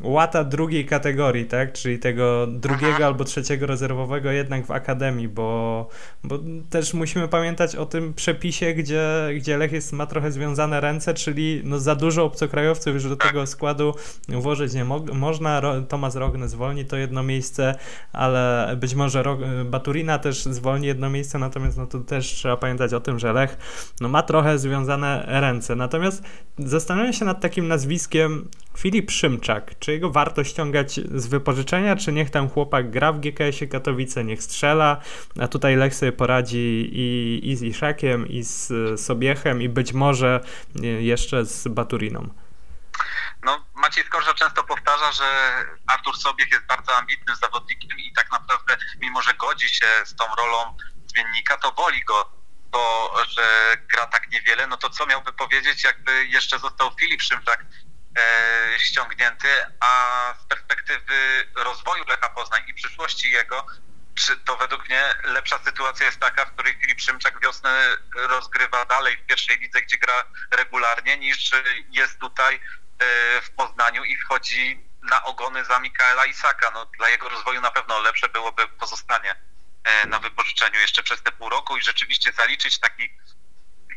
łata 0.00 0.44
drugiej 0.44 0.86
kategorii, 0.86 1.44
tak? 1.44 1.72
Czyli 1.72 1.98
tego 1.98 2.46
drugiego 2.46 3.06
albo 3.06 3.24
trzeciego 3.24 3.66
rezerwowego 3.66 4.30
jednak 4.30 4.66
w 4.66 4.70
akademii, 4.70 5.28
bo, 5.28 5.88
bo 6.24 6.38
też 6.70 6.94
musimy 6.94 7.28
pamiętać 7.28 7.76
o 7.76 7.86
tym 7.86 8.14
przepisie, 8.14 8.74
gdzie, 8.74 9.02
gdzie 9.36 9.56
Lech 9.58 9.72
jest, 9.72 9.92
ma 9.92 10.06
trochę 10.06 10.32
związane 10.32 10.80
ręce, 10.80 11.14
czyli 11.14 11.60
no 11.64 11.78
za 11.78 11.94
dużo 11.94 12.24
obcokrajowców 12.24 12.94
już 12.94 13.08
do 13.08 13.16
tego 13.16 13.46
składu 13.46 13.94
włożyć 14.28 14.74
nie 14.74 14.84
mo- 14.84 15.04
można. 15.12 15.60
Ro- 15.60 15.82
Tomasz 15.82 16.14
Rogne 16.14 16.48
zwolni 16.48 16.84
to 16.84 16.96
jedno 16.96 17.22
miejsce, 17.22 17.74
ale 18.12 18.76
być 18.80 18.94
może 18.94 19.22
Ro- 19.22 19.38
Baturina 19.64 20.18
też 20.18 20.42
zwolni 20.44 20.86
jedno 20.86 21.10
miejsce, 21.10 21.38
natomiast 21.38 21.78
no 21.78 21.86
to 21.86 21.98
też 22.00 22.26
trzeba 22.26 22.56
pamiętać 22.56 22.92
o 22.94 23.00
tym, 23.00 23.18
że 23.18 23.32
Lech 23.32 23.58
no, 24.00 24.08
ma 24.08 24.22
trochę 24.22 24.58
związane 24.58 25.24
ręce. 25.26 25.76
Natomiast 25.76 26.22
zastanawiam 26.58 27.12
się 27.12 27.24
nad 27.24 27.40
takim 27.40 27.68
nazwiskiem 27.68 28.48
Filip 28.76 29.10
Szymczak. 29.10 29.74
Czy 29.88 29.92
jego 29.92 30.10
warto 30.10 30.44
ściągać 30.44 31.00
z 31.14 31.26
wypożyczenia, 31.26 31.96
czy 31.96 32.12
niech 32.12 32.30
tam 32.30 32.50
chłopak 32.50 32.90
gra 32.90 33.12
w 33.12 33.20
GKS-ie 33.20 33.68
Katowice, 33.70 34.24
niech 34.24 34.42
strzela, 34.42 35.00
a 35.42 35.48
tutaj 35.48 35.76
Lech 35.76 35.94
sobie 35.94 36.12
poradzi 36.12 36.90
i, 36.92 37.40
i 37.50 37.56
z 37.56 37.62
Iszakiem, 37.62 38.26
i 38.26 38.42
z 38.42 38.70
Sobiechem, 39.00 39.62
i 39.62 39.68
być 39.68 39.92
może 39.92 40.40
jeszcze 41.00 41.44
z 41.44 41.68
Baturiną. 41.68 42.34
No, 43.42 43.64
Maciej 43.74 44.04
Skorża 44.04 44.34
często 44.34 44.64
powtarza, 44.64 45.12
że 45.12 45.24
Artur 45.86 46.16
Sobiech 46.16 46.50
jest 46.50 46.66
bardzo 46.66 46.96
ambitnym 46.96 47.36
zawodnikiem 47.36 47.98
i 47.98 48.12
tak 48.12 48.30
naprawdę, 48.32 48.76
mimo 49.00 49.22
że 49.22 49.34
godzi 49.34 49.68
się 49.68 49.86
z 50.04 50.14
tą 50.14 50.24
rolą 50.38 50.76
zmiennika, 51.06 51.56
to 51.56 51.72
woli 51.72 52.04
go 52.04 52.38
to, 52.72 53.14
że 53.28 53.76
gra 53.92 54.06
tak 54.06 54.30
niewiele, 54.30 54.66
no 54.66 54.76
to 54.76 54.90
co 54.90 55.06
miałby 55.06 55.32
powiedzieć, 55.32 55.84
jakby 55.84 56.26
jeszcze 56.26 56.58
został 56.58 56.90
Filip 57.00 57.22
Szymczak 57.22 57.60
e, 57.60 57.87
ściągnięty, 58.78 59.48
a 59.80 60.34
z 60.42 60.44
perspektywy 60.44 61.48
rozwoju 61.56 62.04
Lecha 62.04 62.28
Poznań 62.28 62.62
i 62.66 62.74
przyszłości 62.74 63.30
jego, 63.30 63.66
czy 64.14 64.36
to 64.36 64.56
według 64.56 64.88
mnie 64.88 65.14
lepsza 65.24 65.58
sytuacja 65.58 66.06
jest 66.06 66.20
taka, 66.20 66.44
w 66.44 66.52
której 66.52 66.78
Filip 66.80 67.00
Szymczak 67.00 67.40
wiosnę 67.40 67.96
rozgrywa 68.14 68.84
dalej 68.84 69.16
w 69.16 69.26
pierwszej 69.26 69.58
lidze, 69.58 69.82
gdzie 69.82 69.98
gra 69.98 70.24
regularnie, 70.50 71.16
niż 71.16 71.50
jest 71.90 72.18
tutaj 72.18 72.54
e, 72.54 72.60
w 73.40 73.50
Poznaniu 73.50 74.04
i 74.04 74.16
wchodzi 74.16 74.88
na 75.02 75.24
ogony 75.24 75.64
za 75.64 75.78
Mikaela 75.78 76.26
Isaka. 76.26 76.70
No, 76.74 76.86
dla 76.86 77.08
jego 77.08 77.28
rozwoju 77.28 77.60
na 77.60 77.70
pewno 77.70 78.00
lepsze 78.00 78.28
byłoby 78.28 78.68
pozostanie 78.68 79.34
e, 79.84 80.06
na 80.06 80.18
wypożyczeniu 80.18 80.80
jeszcze 80.80 81.02
przez 81.02 81.22
te 81.22 81.32
pół 81.32 81.48
roku 81.48 81.76
i 81.76 81.82
rzeczywiście 81.82 82.32
zaliczyć 82.32 82.78
taki 82.78 83.10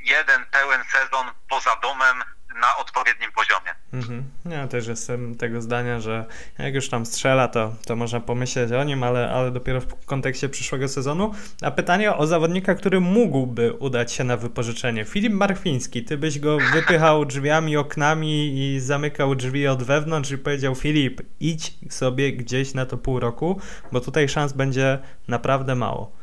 jeden 0.01 0.45
pełen 0.45 0.83
sezon 0.83 1.31
poza 1.49 1.75
domem 1.75 2.23
na 2.55 2.75
odpowiednim 2.75 3.31
poziomie. 3.31 3.70
Mhm. 3.93 4.23
Ja 4.45 4.67
też 4.67 4.87
jestem 4.87 5.35
tego 5.35 5.61
zdania, 5.61 5.99
że 5.99 6.25
jak 6.57 6.73
już 6.73 6.89
tam 6.89 7.05
strzela, 7.05 7.47
to, 7.47 7.75
to 7.85 7.95
można 7.95 8.19
pomyśleć 8.19 8.71
o 8.71 8.83
nim, 8.83 9.03
ale, 9.03 9.31
ale 9.31 9.51
dopiero 9.51 9.81
w 9.81 10.05
kontekście 10.05 10.49
przyszłego 10.49 10.87
sezonu. 10.87 11.33
A 11.61 11.71
pytanie 11.71 12.15
o 12.15 12.27
zawodnika, 12.27 12.75
który 12.75 12.99
mógłby 12.99 13.73
udać 13.73 14.13
się 14.13 14.23
na 14.23 14.37
wypożyczenie. 14.37 15.05
Filip 15.05 15.33
Marchwiński, 15.33 16.05
ty 16.05 16.17
byś 16.17 16.39
go 16.39 16.57
wypychał 16.73 17.25
drzwiami, 17.25 17.77
oknami 17.77 18.57
i 18.57 18.79
zamykał 18.79 19.35
drzwi 19.35 19.67
od 19.67 19.83
wewnątrz 19.83 20.31
i 20.31 20.37
powiedział 20.37 20.75
Filip, 20.75 21.21
idź 21.39 21.73
sobie 21.89 22.33
gdzieś 22.33 22.73
na 22.73 22.85
to 22.85 22.97
pół 22.97 23.19
roku, 23.19 23.61
bo 23.91 24.01
tutaj 24.01 24.29
szans 24.29 24.53
będzie 24.53 24.99
naprawdę 25.27 25.75
mało. 25.75 26.21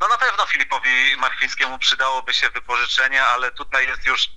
No 0.00 0.08
na 0.08 0.18
pewno 0.18 0.46
Filipowi 0.46 0.90
Marchwińskiemu 1.20 1.78
przydałoby 1.78 2.34
się 2.34 2.48
wypożyczenie, 2.50 3.22
ale 3.22 3.50
tutaj 3.50 3.86
jest 3.86 4.06
już 4.06 4.35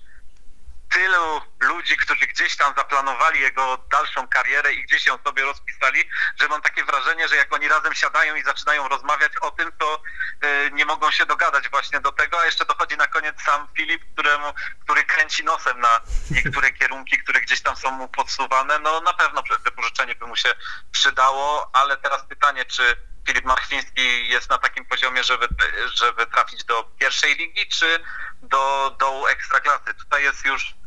tylu 0.89 1.41
ludzi, 1.59 1.97
którzy 1.97 2.27
gdzieś 2.27 2.57
tam 2.57 2.73
zaplanowali 2.75 3.39
jego 3.39 3.77
dalszą 3.91 4.27
karierę 4.27 4.73
i 4.73 4.83
gdzieś 4.83 5.05
ją 5.05 5.17
sobie 5.23 5.43
rozpisali, 5.43 6.09
że 6.39 6.47
mam 6.47 6.61
takie 6.61 6.83
wrażenie, 6.83 7.27
że 7.27 7.35
jak 7.35 7.53
oni 7.53 7.67
razem 7.67 7.95
siadają 7.95 8.35
i 8.35 8.43
zaczynają 8.43 8.87
rozmawiać 8.87 9.31
o 9.41 9.51
tym, 9.51 9.71
to 9.79 10.01
y, 10.43 10.71
nie 10.71 10.85
mogą 10.85 11.11
się 11.11 11.25
dogadać 11.25 11.69
właśnie 11.69 11.99
do 11.99 12.11
tego, 12.11 12.39
a 12.39 12.45
jeszcze 12.45 12.65
dochodzi 12.65 12.97
na 12.97 13.07
koniec 13.07 13.41
sam 13.41 13.67
Filip, 13.77 14.13
któremu, 14.13 14.53
który 14.83 15.03
kręci 15.03 15.43
nosem 15.43 15.79
na 15.79 16.01
niektóre 16.31 16.71
kierunki, 16.71 17.17
które 17.17 17.41
gdzieś 17.41 17.61
tam 17.61 17.75
są 17.75 17.91
mu 17.91 18.07
podsuwane. 18.07 18.79
No 18.79 19.01
na 19.01 19.13
pewno 19.13 19.43
wypożyczenie 19.63 20.15
by 20.15 20.27
mu 20.27 20.35
się 20.35 20.53
przydało, 20.91 21.69
ale 21.73 21.97
teraz 21.97 22.23
pytanie, 22.23 22.65
czy 22.65 22.95
Filip 23.27 23.45
Marchwiński 23.45 24.29
jest 24.29 24.49
na 24.49 24.57
takim 24.57 24.85
poziomie, 24.85 25.23
żeby, 25.23 25.47
żeby 25.93 26.25
trafić 26.25 26.63
do 26.63 26.83
pierwszej 26.99 27.35
ligi, 27.35 27.67
czy 27.67 28.03
do 28.41 28.95
dołu 28.99 29.27
ekstraklasy. 29.27 29.93
Tutaj 29.93 30.23
jest 30.23 30.45
już 30.45 30.78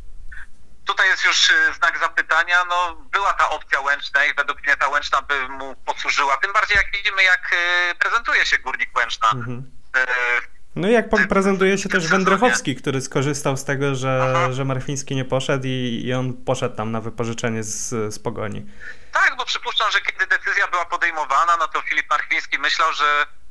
tutaj 0.85 1.07
jest 1.07 1.25
już 1.25 1.49
y, 1.49 1.73
znak 1.73 1.99
zapytania. 1.99 2.65
No, 2.69 2.95
była 3.11 3.33
ta 3.33 3.49
opcja 3.49 3.81
Łęczna 3.81 4.25
i 4.25 4.33
według 4.33 4.63
mnie 4.63 4.77
ta 4.77 4.87
Łęczna 4.87 5.21
by 5.21 5.49
mu 5.49 5.75
posłużyła. 5.75 6.37
Tym 6.37 6.53
bardziej 6.53 6.77
jak 6.77 6.91
widzimy, 6.93 7.23
jak 7.23 7.53
y, 7.91 7.95
prezentuje 7.95 8.45
się 8.45 8.57
Górnik 8.57 8.97
Łęczna. 8.97 9.31
Mhm. 9.31 9.71
No 10.75 10.87
i 10.87 10.91
jak 10.91 11.05
prezentuje 11.29 11.77
się 11.77 11.89
też 11.89 12.07
Wędrychowski, 12.07 12.75
który 12.75 13.01
skorzystał 13.01 13.57
z 13.57 13.63
tego, 13.63 13.95
że, 13.95 14.47
że 14.51 14.65
Marfiński 14.65 15.15
nie 15.15 15.25
poszedł 15.25 15.67
i, 15.67 16.01
i 16.05 16.13
on 16.13 16.33
poszedł 16.33 16.75
tam 16.75 16.91
na 16.91 17.01
wypożyczenie 17.01 17.63
z, 17.63 17.89
z 18.13 18.19
Pogoni. 18.19 18.65
Tak, 19.11 19.35
bo 19.37 19.45
przypuszczam, 19.45 19.91
że 19.91 20.01
kiedy 20.01 20.27
decyzja 20.27 20.67
była 20.67 20.85
podejmowana, 20.85 21.57
no 21.59 21.67
to 21.67 21.81
Filip 21.81 22.09
Marfiński 22.09 22.59
myślał, 22.59 22.93
że 22.93 23.03
y, 23.23 23.42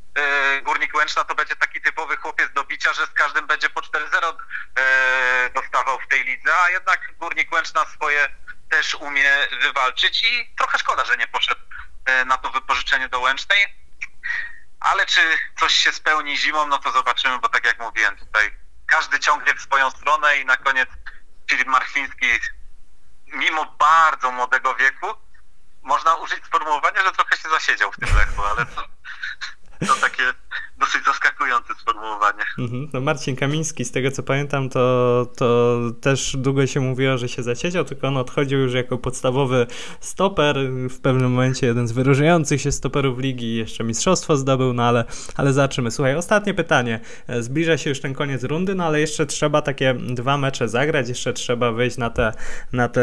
Górnik 0.62 0.94
Łęczna 0.94 1.24
to 1.24 1.34
będzie 1.34 1.56
taki 1.56 1.80
typowy 1.80 2.16
chłopiec 2.16 2.52
do 2.52 2.64
bicia, 2.64 2.92
że 2.92 3.06
z 3.06 3.10
każdym 3.10 3.46
będzie 3.46 3.70
po 3.70 3.80
4-0 3.80 4.34
y, 4.34 5.50
dostawał 5.50 5.98
w 6.00 6.08
tej 6.08 6.24
lidze, 6.24 6.60
a 6.60 6.70
jednak 6.70 7.00
Górnik 7.18 7.52
Łęczna 7.52 7.84
swoje 7.84 8.28
też 8.70 8.94
umie 8.94 9.48
wywalczyć 9.62 10.24
i 10.24 10.54
trochę 10.58 10.78
szkoda, 10.78 11.04
że 11.04 11.16
nie 11.16 11.26
poszedł 11.26 11.60
y, 11.60 12.24
na 12.24 12.38
to 12.38 12.50
wypożyczenie 12.50 13.08
do 13.08 13.20
Łęcznej. 13.20 13.82
Ale 14.80 15.06
czy 15.06 15.20
coś 15.58 15.74
się 15.74 15.92
spełni 15.92 16.36
zimą, 16.36 16.66
no 16.66 16.78
to 16.78 16.92
zobaczymy, 16.92 17.38
bo 17.38 17.48
tak 17.48 17.64
jak 17.64 17.78
mówiłem 17.78 18.16
tutaj, 18.16 18.56
każdy 18.86 19.20
ciągnie 19.20 19.54
w 19.54 19.62
swoją 19.62 19.90
stronę 19.90 20.36
i 20.36 20.44
na 20.44 20.56
koniec 20.56 20.88
Filip 21.50 21.68
Marchwiński, 21.68 22.26
mimo 23.26 23.64
bardzo 23.64 24.32
młodego 24.32 24.74
wieku, 24.74 25.06
można 25.82 26.14
użyć 26.14 26.44
sformułowania, 26.44 27.02
że 27.02 27.12
trochę 27.12 27.36
się 27.36 27.48
zasiedział 27.48 27.92
w 27.92 27.96
tym 27.96 28.16
lechu, 28.16 28.44
ale 28.44 28.66
to, 28.66 28.84
to 29.86 29.94
takie 29.94 30.22
dosyć 30.82 31.04
zaskakujące 31.04 31.74
sformułowanie. 31.74 32.44
Mhm. 32.58 32.88
No 32.92 33.00
Marcin 33.00 33.36
Kamiński, 33.36 33.84
z 33.84 33.90
tego 33.90 34.10
co 34.10 34.22
pamiętam, 34.22 34.68
to, 34.68 35.26
to 35.36 35.78
też 36.00 36.36
długo 36.38 36.66
się 36.66 36.80
mówiło, 36.80 37.18
że 37.18 37.28
się 37.28 37.42
zasiedział, 37.42 37.84
tylko 37.84 38.08
on 38.08 38.16
odchodził 38.16 38.58
już 38.58 38.74
jako 38.74 38.98
podstawowy 38.98 39.66
stoper. 40.00 40.56
W 40.90 41.00
pewnym 41.00 41.30
momencie 41.30 41.66
jeden 41.66 41.88
z 41.88 41.92
wyróżniających 41.92 42.60
się 42.60 42.72
stoperów 42.72 43.18
ligi 43.18 43.56
jeszcze 43.56 43.84
mistrzostwo 43.84 44.36
zdobył, 44.36 44.72
no 44.72 44.84
ale, 44.84 45.04
ale 45.36 45.52
zobaczymy. 45.52 45.90
Słuchaj, 45.90 46.16
ostatnie 46.16 46.54
pytanie. 46.54 47.00
Zbliża 47.40 47.78
się 47.78 47.90
już 47.90 48.00
ten 48.00 48.14
koniec 48.14 48.44
rundy, 48.44 48.74
no 48.74 48.84
ale 48.84 49.00
jeszcze 49.00 49.26
trzeba 49.26 49.62
takie 49.62 49.94
dwa 49.94 50.38
mecze 50.38 50.68
zagrać, 50.68 51.08
jeszcze 51.08 51.32
trzeba 51.32 51.72
wyjść 51.72 51.96
na 51.98 52.10
te, 52.10 52.32
na 52.72 52.88
te 52.88 53.02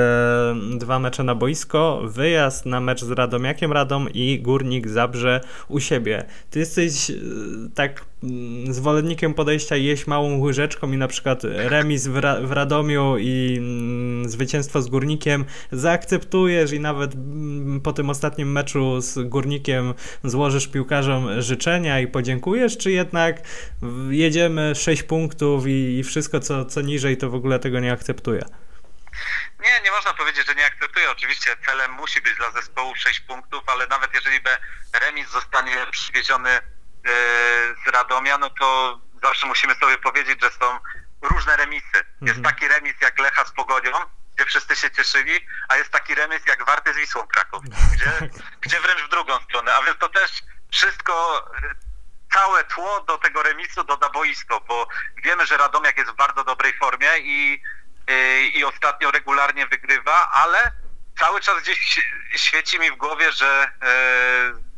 dwa 0.76 1.00
mecze 1.00 1.24
na 1.24 1.36
boisko. 1.36 2.02
Wyjazd 2.04 2.66
na 2.66 2.80
mecz 2.80 3.04
z 3.04 3.12
Radomiakiem 3.12 3.74
Radom 3.74 4.10
i 4.14 4.40
Górnik 4.42 4.88
Zabrze 4.88 5.42
u 5.68 5.80
siebie. 5.80 6.26
Ty 6.50 6.60
jesteś 6.60 7.12
tak 7.76 8.06
mm, 8.24 8.74
zwolennikiem 8.74 9.34
podejścia 9.34 9.76
jeść 9.76 10.08
małą 10.08 10.40
łyżeczką 10.40 10.92
i 10.92 10.98
na 10.98 11.08
przykład 11.08 11.44
remis 11.44 12.08
w, 12.08 12.18
Ra 12.18 12.42
w 12.42 12.52
Radomiu 12.52 13.18
i 13.18 13.56
mm, 13.58 14.30
zwycięstwo 14.30 14.82
z 14.82 14.88
Górnikiem 14.88 15.46
zaakceptujesz 15.72 16.72
i 16.72 16.80
nawet 16.80 17.14
mm, 17.16 17.82
po 17.82 17.94
tym 17.94 18.10
ostatnim 18.10 18.52
meczu 18.52 19.02
z 19.02 19.30
Górnikiem 19.30 19.94
złożysz 20.24 20.68
piłkarzom 20.68 21.42
życzenia 21.42 22.00
i 22.00 22.08
podziękujesz, 22.08 22.78
czy 22.78 22.92
jednak 22.92 23.42
jedziemy 24.10 24.76
6 24.76 25.04
punktów 25.04 25.68
i, 25.68 25.98
i 26.00 26.04
wszystko 26.04 26.40
co, 26.40 26.66
co 26.66 26.82
niżej 26.82 27.18
to 27.18 27.30
w 27.30 27.36
ogóle 27.36 27.60
tego 27.60 27.80
nie 27.80 27.92
akceptuje? 27.92 28.42
Nie, 29.60 29.82
nie 29.84 29.92
można 29.92 30.14
powiedzieć, 30.14 30.48
że 30.48 30.56
nie 30.56 30.66
akceptuję. 30.66 31.12
Oczywiście 31.12 31.56
celem 31.66 31.92
musi 31.92 32.22
być 32.22 32.36
dla 32.36 32.52
zespołu 32.52 32.96
6 32.96 33.20
punktów, 33.20 33.64
ale 33.68 33.88
nawet 33.88 34.14
jeżeli 34.14 34.40
remis 35.02 35.30
zostanie 35.30 35.72
przywieziony 35.92 36.50
z 37.86 37.88
Radomia, 37.88 38.38
no 38.38 38.50
to 38.50 39.00
zawsze 39.24 39.48
musimy 39.48 39.76
sobie 39.76 39.98
powiedzieć, 39.98 40.42
że 40.42 40.52
są 40.52 40.80
różne 41.22 41.58
remisy. 41.58 41.98
Jest 42.22 42.38
mhm. 42.38 42.44
taki 42.44 42.68
remis 42.68 42.94
jak 43.02 43.20
Lecha 43.20 43.46
z 43.46 43.52
Pogodzią, 43.52 43.92
gdzie 44.36 44.46
wszyscy 44.46 44.76
się 44.76 44.92
cieszyli, 44.92 45.46
a 45.70 45.78
jest 45.78 45.90
taki 45.90 46.16
remis 46.16 46.46
jak 46.48 46.66
Warty 46.66 46.94
z 46.94 46.98
Wisłą 46.98 47.28
Kraków, 47.28 47.64
gdzie, 47.94 48.12
gdzie 48.62 48.80
wręcz 48.80 49.02
w 49.02 49.10
drugą 49.10 49.40
stronę. 49.40 49.74
A 49.76 49.84
więc 49.84 49.98
to 49.98 50.10
też 50.10 50.32
wszystko, 50.72 51.46
całe 52.34 52.64
tło 52.64 53.02
do 53.02 53.18
tego 53.18 53.44
remisu 53.44 53.84
doda 53.84 54.10
boisko, 54.10 54.62
bo 54.68 54.88
wiemy, 55.24 55.46
że 55.46 55.58
Radomiak 55.58 55.98
jest 55.98 56.12
w 56.12 56.16
bardzo 56.16 56.44
dobrej 56.44 56.78
formie 56.78 57.18
i, 57.18 57.62
i, 58.08 58.60
i 58.60 58.64
ostatnio 58.64 59.12
regularnie 59.12 59.68
wygrywa, 59.68 60.32
ale 60.32 60.72
cały 61.20 61.42
czas 61.42 61.62
gdzieś 61.62 62.02
świeci 62.36 62.80
mi 62.80 62.92
w 62.92 62.96
głowie, 62.96 63.32
że 63.32 63.72
e, 63.82 64.69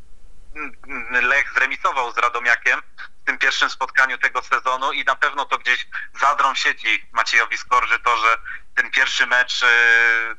Lech 1.22 1.54
zremisował 1.54 2.12
z 2.12 2.18
Radomiakiem 2.18 2.82
w 3.22 3.26
tym 3.26 3.38
pierwszym 3.38 3.70
spotkaniu 3.70 4.18
tego 4.18 4.42
sezonu 4.42 4.92
i 4.92 5.04
na 5.04 5.16
pewno 5.16 5.46
to 5.46 5.58
gdzieś 5.58 5.88
zadrą 6.22 6.56
siedzi 6.56 7.08
Maciejowi 7.12 7.58
Skorży 7.58 8.00
to, 8.00 8.18
że 8.18 8.38
ten 8.76 8.92
pierwszy 8.92 9.28
mecz 9.28 9.64
e, 9.64 9.68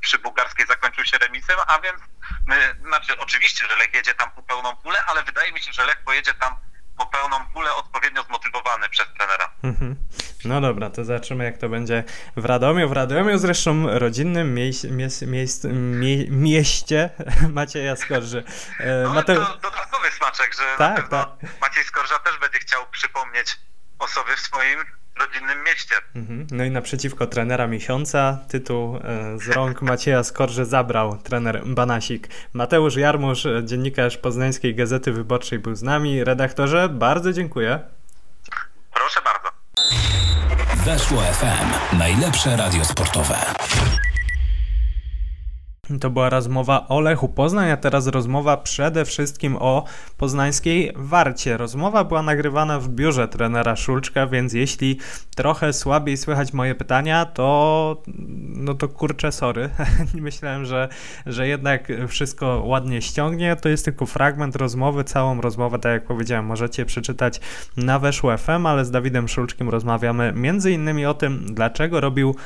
przy 0.01 0.19
Bułgarskiej 0.19 0.67
zakończył 0.67 1.05
się 1.05 1.19
remisem, 1.19 1.59
a 1.67 1.79
więc 1.79 2.01
my, 2.47 2.77
znaczy 2.81 3.19
oczywiście, 3.19 3.67
że 3.69 3.77
Lech 3.77 3.95
jedzie 3.95 4.15
tam 4.15 4.31
po 4.31 4.43
pełną 4.43 4.77
pulę, 4.77 5.05
ale 5.07 5.23
wydaje 5.23 5.53
mi 5.53 5.61
się, 5.61 5.73
że 5.73 5.85
Lech 5.85 6.05
pojedzie 6.05 6.35
tam 6.35 6.57
po 6.99 7.07
pełną 7.07 7.37
pulę 7.53 7.75
odpowiednio 7.75 8.23
zmotywowany 8.23 8.89
przez 8.89 9.07
trenera. 9.19 9.51
Mhm. 9.63 9.97
No 10.45 10.61
dobra, 10.61 10.91
to 10.91 11.05
zobaczymy 11.05 11.45
jak 11.45 11.59
to 11.59 11.69
będzie 11.69 12.05
w 12.37 12.45
Radomiu. 12.45 12.89
W 12.89 12.93
Radomiu 12.93 13.39
zresztą 13.39 13.99
rodzinnym 13.99 14.55
mie 14.55 14.71
mie 14.91 15.09
mie 15.73 16.27
mieście 16.31 17.11
Macieja 17.55 17.97
Skorży. 17.97 18.45
E, 18.81 19.03
no, 19.03 19.15
Mate... 19.15 19.35
to 19.35 19.57
dodatkowy 19.57 20.11
smaczek, 20.11 20.55
że 20.55 20.65
tak, 20.79 21.09
tak. 21.09 21.29
Maciej 21.61 21.85
Skorża 21.85 22.19
też 22.19 22.39
będzie 22.39 22.59
chciał 22.59 22.87
przypomnieć 22.91 23.59
osoby 23.99 24.37
w 24.37 24.41
swoim 24.41 24.79
rodzinnym 25.21 25.65
mieście. 25.65 25.95
Mhm. 26.15 26.47
No 26.51 26.65
i 26.65 26.71
naprzeciwko 26.71 27.27
trenera 27.27 27.67
miesiąca 27.67 28.39
tytuł 28.49 28.97
e, 28.97 29.39
z 29.39 29.49
rąk 29.49 29.83
Macieja 29.93 30.25
Skorży 30.25 30.65
zabrał 30.65 31.19
trener 31.19 31.63
Banasik. 31.67 32.29
Mateusz 32.53 32.97
Jarmusz, 32.97 33.47
dziennikarz 33.65 34.19
Poznańskiej 34.19 34.75
Gazety 34.75 35.13
Wyborczej 35.13 35.59
był 35.59 35.75
z 35.75 35.83
nami. 35.83 36.25
Redaktorze, 36.25 36.89
bardzo 36.89 37.33
dziękuję. 37.33 37.81
Proszę 38.95 39.21
bardzo. 39.25 39.49
Weszło 40.85 41.23
FM. 41.23 41.97
Najlepsze 41.99 42.57
radio 42.57 42.85
sportowe. 42.85 43.37
To 46.01 46.11
była 46.11 46.31
rozmowa 46.31 46.89
o 46.89 47.01
Lechu 47.01 47.29
Poznań, 47.29 47.71
a 47.71 47.77
teraz 47.77 48.07
rozmowa 48.07 48.57
przede 48.57 49.05
wszystkim 49.05 49.57
o 49.57 49.85
poznańskiej 50.17 50.93
Warcie. 50.97 51.57
Rozmowa 51.57 52.05
była 52.05 52.23
nagrywana 52.23 52.79
w 52.81 52.89
biurze 52.89 53.29
trenera 53.29 53.77
Szulczka, 53.77 54.27
więc 54.27 54.53
jeśli 54.53 54.99
trochę 55.37 55.73
słabiej 55.73 56.17
słychać 56.17 56.53
moje 56.53 56.75
pytania, 56.75 57.25
to 57.25 58.03
no 58.55 58.75
to 58.75 58.89
kurczę, 58.89 59.33
sorry. 59.33 59.71
Myślałem, 60.15 60.65
że, 60.65 60.89
że 61.27 61.49
jednak 61.49 61.93
wszystko 62.09 62.63
ładnie 62.67 63.03
ściągnie. 63.03 63.57
To 63.57 63.69
jest 63.69 63.85
tylko 63.85 64.07
fragment 64.07 64.57
rozmowy, 64.57 65.05
całą 65.05 65.41
rozmowę, 65.41 65.79
tak 65.79 65.93
jak 65.93 66.05
powiedziałem, 66.05 66.47
możecie 66.47 66.87
przeczytać 66.87 67.41
na 67.77 67.99
Weszło 67.99 68.37
FM, 68.39 68.67
ale 68.67 68.85
z 68.85 68.91
Dawidem 68.91 69.29
Szulczkiem 69.29 69.69
rozmawiamy 69.69 70.33
między 70.37 70.73
innymi 70.73 71.07
o 71.07 71.15
tym, 71.15 71.47
dlaczego 71.55 72.01
robił 72.01 72.37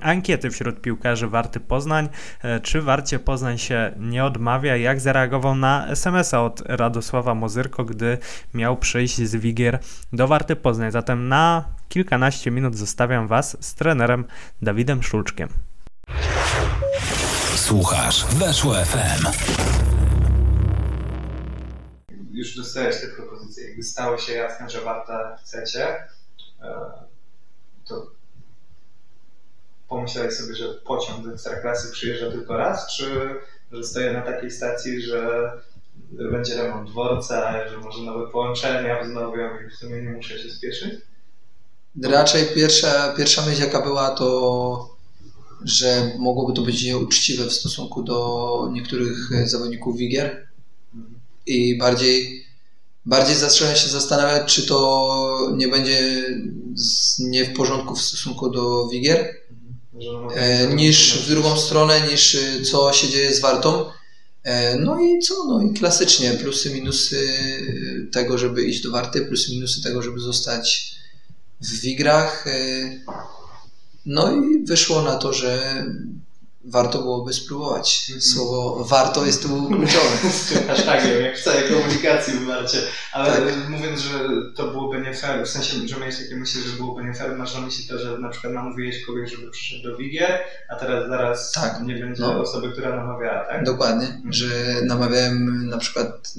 ankiety 0.00 0.50
wśród 0.50 0.80
piłkarzy 0.80 1.28
Warty 1.28 1.60
Poznań, 1.60 2.08
e, 2.42 2.60
czy 2.60 2.82
Warcie 2.94 3.18
Poznań 3.18 3.58
się 3.58 3.92
nie 3.98 4.24
odmawia, 4.24 4.76
jak 4.76 5.00
zareagował 5.00 5.54
na 5.54 5.88
SMS-a 5.88 6.42
od 6.42 6.62
Radosława 6.66 7.34
Mozyrko, 7.34 7.84
gdy 7.84 8.18
miał 8.54 8.76
przyjść 8.76 9.16
z 9.16 9.36
Wigier 9.36 9.78
do 10.12 10.28
Warty 10.28 10.56
Poznań. 10.56 10.90
Zatem 10.90 11.28
na 11.28 11.64
kilkanaście 11.88 12.50
minut 12.50 12.76
zostawiam 12.76 13.28
Was 13.28 13.56
z 13.60 13.74
trenerem 13.74 14.24
Dawidem 14.62 15.02
Szulczkiem. 15.02 15.48
Słuchasz, 17.56 18.26
weszło 18.26 18.74
FM. 18.74 19.26
Już 22.30 22.56
dostałeś 22.56 23.00
te 23.00 23.06
propozycje. 23.06 23.68
Jakby 23.68 23.82
stało 23.82 24.18
się 24.18 24.32
jasne, 24.32 24.70
że 24.70 24.80
Warta 24.80 25.36
chcecie, 25.42 25.86
e, 26.62 26.80
to 27.88 28.06
pomyślałeś 29.94 30.34
sobie, 30.34 30.54
że 30.54 30.74
pociąg 30.74 31.24
do 31.24 31.32
Ekstraklasy 31.32 31.92
przyjeżdża 31.92 32.30
tylko 32.30 32.56
raz, 32.56 32.96
czy 32.96 33.04
że 33.72 33.84
stoję 33.84 34.12
na 34.12 34.22
takiej 34.22 34.50
stacji, 34.50 35.02
że 35.02 35.50
będzie 36.32 36.56
remont 36.56 36.90
dworca, 36.90 37.68
że 37.68 37.78
może 37.78 38.02
nowe 38.02 38.30
połączenia 38.30 39.02
wznowią 39.04 39.48
i 39.66 39.70
w 39.70 39.74
sumie 39.74 40.02
nie 40.02 40.10
muszę 40.10 40.38
się 40.38 40.50
spieszyć? 40.50 40.94
Raczej 42.02 42.46
pierwsza, 42.54 43.14
pierwsza 43.16 43.46
myśl 43.46 43.60
jaka 43.60 43.82
była 43.82 44.10
to, 44.10 44.96
że 45.64 46.12
mogłoby 46.18 46.52
to 46.52 46.62
być 46.62 46.84
nieuczciwe 46.84 47.44
w 47.44 47.52
stosunku 47.52 48.02
do 48.02 48.68
niektórych 48.72 49.48
zawodników 49.48 49.96
Wigier 49.96 50.48
i 51.46 51.78
bardziej, 51.78 52.44
bardziej 53.06 53.36
zacząłem 53.36 53.76
się 53.76 53.88
zastanawiać, 53.88 54.54
czy 54.54 54.66
to 54.66 55.52
nie 55.56 55.68
będzie 55.68 56.24
nie 57.18 57.44
w 57.44 57.56
porządku 57.56 57.94
w 57.94 58.02
stosunku 58.02 58.50
do 58.50 58.88
Wigier, 58.88 59.34
niż 60.74 61.18
w 61.18 61.28
drugą 61.28 61.58
stronę, 61.58 62.00
niż 62.10 62.34
y, 62.34 62.62
co 62.62 62.92
się 62.92 63.08
dzieje 63.08 63.34
z 63.34 63.40
Wartą. 63.40 63.90
E, 64.42 64.78
no 64.78 65.00
i 65.00 65.18
co? 65.18 65.34
No 65.48 65.62
i 65.62 65.74
klasycznie 65.74 66.30
plusy, 66.30 66.74
minusy 66.74 67.26
tego, 68.12 68.38
żeby 68.38 68.64
iść 68.64 68.82
do 68.82 68.90
Warty, 68.90 69.26
plusy, 69.26 69.52
minusy 69.52 69.82
tego, 69.82 70.02
żeby 70.02 70.20
zostać 70.20 70.94
w 71.60 71.80
Wigrach. 71.80 72.46
E, 72.46 72.90
no 74.06 74.32
i 74.36 74.64
wyszło 74.64 75.02
na 75.02 75.16
to, 75.16 75.32
że 75.32 75.84
warto 76.66 76.98
byłoby 76.98 77.32
spróbować. 77.32 78.12
Słowo 78.20 78.84
warto 78.84 79.26
jest 79.26 79.42
tu 79.42 79.66
kluczowe. 79.66 80.16
Tym 80.48 80.66
hashtagiem, 80.68 81.22
jak 81.22 81.38
w 81.38 81.44
całej 81.44 81.68
komunikacji 81.68 82.32
w 82.32 82.40
Marcie. 82.40 82.78
Ale 83.12 83.32
tak. 83.32 83.68
mówiąc, 83.68 84.00
że 84.00 84.18
to 84.56 84.68
byłoby 84.68 85.00
nie 85.00 85.14
fair, 85.14 85.46
w 85.46 85.48
sensie, 85.48 85.88
że 85.88 85.96
miałeś 85.96 86.18
takie 86.18 86.36
myśli, 86.36 86.60
że 86.62 86.76
byłoby 86.76 87.04
nie 87.04 87.14
fair, 87.14 87.36
masz 87.36 87.54
na 87.54 87.60
myśli 87.60 87.84
to, 87.88 87.98
że 87.98 88.18
na 88.18 88.28
przykład 88.28 88.52
namówiłeś 88.52 89.04
kogoś, 89.06 89.30
żeby 89.30 89.50
przyszedł 89.50 89.82
do 89.82 89.96
Wigier, 89.96 90.38
a 90.68 90.76
teraz 90.76 91.08
zaraz 91.08 91.52
tak. 91.52 91.82
nie 91.82 91.94
będzie 91.94 92.22
no. 92.22 92.40
osoby, 92.40 92.72
która 92.72 92.96
namawiała, 92.96 93.44
tak? 93.44 93.64
Dokładnie, 93.64 94.06
mhm. 94.06 94.32
że 94.32 94.46
namawiałem 94.84 95.68
na 95.68 95.78
przykład 95.78 96.34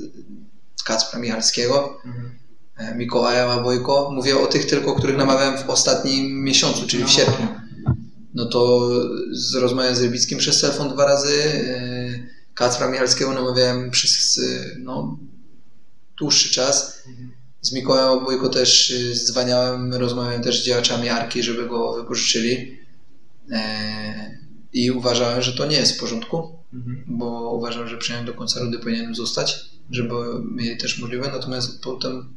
Kacpra 0.85 1.19
Michalskiego, 1.19 1.99
mhm. 2.05 2.31
E, 2.77 2.95
Mikołaja 2.95 3.45
Łabojko. 3.45 4.09
Mówię 4.11 4.39
o 4.39 4.47
tych 4.47 4.65
tylko, 4.65 4.95
których 4.95 5.17
namawiałem 5.17 5.57
w 5.57 5.69
ostatnim 5.69 6.43
miesiącu, 6.43 6.87
czyli 6.87 7.03
w 7.03 7.07
no. 7.07 7.11
sierpniu 7.11 7.47
no 8.35 8.45
to 8.45 8.89
z, 9.31 9.55
rozmawiałem 9.55 9.95
z 9.95 10.01
Rybickim 10.01 10.37
przez 10.37 10.61
telefon 10.61 10.89
dwa 10.89 11.05
razy, 11.05 11.33
e, 11.43 12.27
Kacpra 12.53 12.91
Michalskiego 12.91 13.33
namawiałem 13.33 13.91
przez 13.91 14.41
no, 14.79 15.19
dłuższy 16.17 16.49
czas. 16.49 17.03
Z 17.61 17.71
Mikołajem 17.71 18.09
Obojko 18.09 18.49
też 18.49 18.91
e, 18.91 19.15
dzwaniałem, 19.15 19.93
rozmawiałem 19.93 20.43
też 20.43 20.61
z 20.61 20.65
działaczami 20.65 21.09
Arki, 21.09 21.43
żeby 21.43 21.67
go 21.67 21.93
wypożyczyli. 21.93 22.77
E, 23.51 24.37
I 24.73 24.91
uważałem, 24.91 25.41
że 25.41 25.53
to 25.53 25.65
nie 25.65 25.77
jest 25.77 25.97
w 25.97 25.99
porządku, 25.99 26.59
mhm. 26.73 27.03
bo 27.07 27.51
uważam, 27.51 27.87
że 27.87 27.97
przynajmniej 27.97 28.33
do 28.33 28.37
końca 28.37 28.59
rundy 28.59 28.79
powinienem 28.79 29.15
zostać, 29.15 29.65
żeby 29.91 30.13
mieli 30.51 30.77
też 30.77 30.99
możliwe. 30.99 31.31
Natomiast 31.31 31.81
potem 31.81 32.33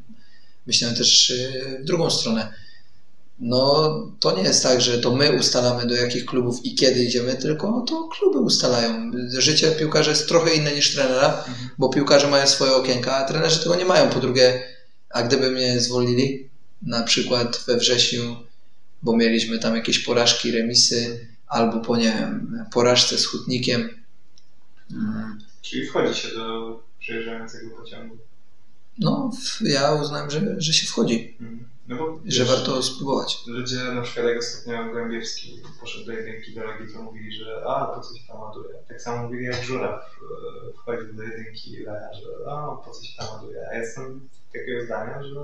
myślałem 0.66 0.96
też 0.96 1.32
w 1.80 1.84
drugą 1.84 2.10
stronę 2.10 2.52
no 3.40 3.90
to 4.20 4.36
nie 4.36 4.42
jest 4.42 4.62
tak, 4.62 4.80
że 4.80 4.98
to 4.98 5.16
my 5.16 5.32
ustalamy 5.32 5.86
do 5.86 5.94
jakich 5.94 6.24
klubów 6.26 6.64
i 6.64 6.74
kiedy 6.74 7.04
idziemy, 7.04 7.34
tylko 7.34 7.84
to 7.88 8.08
kluby 8.08 8.38
ustalają. 8.38 9.10
Życie 9.38 9.70
piłkarza 9.70 10.10
jest 10.10 10.28
trochę 10.28 10.54
inne 10.54 10.72
niż 10.72 10.94
trenera, 10.94 11.38
mhm. 11.38 11.68
bo 11.78 11.88
piłkarze 11.88 12.28
mają 12.28 12.46
swoje 12.46 12.72
okienka, 12.72 13.16
a 13.16 13.24
trenerzy 13.24 13.62
tego 13.62 13.76
nie 13.76 13.84
mają. 13.84 14.10
Po 14.10 14.20
drugie, 14.20 14.62
a 15.10 15.22
gdyby 15.22 15.50
mnie 15.50 15.80
zwolnili, 15.80 16.48
na 16.82 17.02
przykład 17.02 17.64
we 17.66 17.76
wrześniu, 17.76 18.36
bo 19.02 19.16
mieliśmy 19.16 19.58
tam 19.58 19.76
jakieś 19.76 19.98
porażki, 19.98 20.50
remisy, 20.50 21.28
albo 21.46 21.80
po 21.80 21.96
nie 21.96 22.12
wiem, 22.12 22.64
porażce 22.72 23.18
z 23.18 23.26
hutnikiem. 23.26 23.88
Hmm. 24.90 25.38
Czyli 25.62 25.86
wchodzi 25.86 26.20
się 26.20 26.28
do 26.28 26.80
przejeżdżającego 27.00 27.70
pociągu? 27.70 28.16
No, 28.98 29.30
ja 29.60 29.92
uznałem, 29.92 30.30
że, 30.30 30.54
że 30.58 30.72
się 30.72 30.86
wchodzi. 30.86 31.36
Mhm. 31.40 31.77
No 31.88 31.96
bo, 31.96 32.20
że 32.24 32.44
wiesz, 32.44 32.48
warto 32.48 32.82
spróbować. 32.82 33.38
Ludzie, 33.46 33.76
na 33.76 34.02
przykład 34.02 34.26
jak 34.26 34.38
ostatnio 34.38 34.92
Głębiewski 34.92 35.62
poszedł 35.80 36.06
do 36.06 36.12
jedynki 36.12 36.54
do 36.54 36.64
Legii, 36.64 36.94
to 36.94 37.02
mówili, 37.02 37.36
że 37.36 37.62
a, 37.66 37.84
po 37.86 38.00
coś 38.00 38.26
tam 38.26 38.40
ładuje. 38.40 38.74
Tak 38.88 39.02
samo 39.02 39.22
mówili 39.22 39.44
jak 39.44 39.64
Żuraw 39.64 40.00
e, 40.00 40.72
wchodził 40.72 41.14
do 41.14 41.22
jedynki 41.22 41.76
Leja, 41.76 42.14
że 42.14 42.50
a, 42.50 42.76
po 42.84 42.90
coś 42.90 43.16
tam 43.16 43.28
ładuje. 43.28 43.68
A 43.72 43.76
jestem 43.76 44.28
takiego 44.52 44.84
zdania, 44.84 45.22
że 45.22 45.34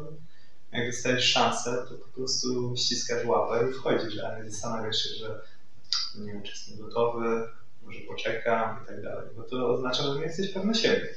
jak 0.73 0.91
dostajesz 0.91 1.25
szansę, 1.25 1.85
to 1.89 1.95
po 1.95 2.09
prostu 2.09 2.75
ściskasz 2.77 3.27
łapę 3.27 3.71
i 3.71 3.73
wchodzisz, 3.73 4.19
a 4.19 4.39
nie 4.39 4.51
zastanawiasz 4.51 4.97
się, 4.97 5.15
że 5.15 5.41
nie 6.15 6.33
wiem, 6.33 6.43
czy 6.43 6.51
jestem 6.51 6.79
gotowy, 6.79 7.49
może 7.83 8.01
poczekam 8.01 8.79
i 8.85 8.87
tak 8.87 9.03
dalej, 9.03 9.29
bo 9.37 9.43
to 9.43 9.69
oznacza, 9.75 10.03
że 10.03 10.19
nie 10.19 10.25
jesteś 10.25 10.49
pewny 10.49 10.75
siebie. 10.75 11.15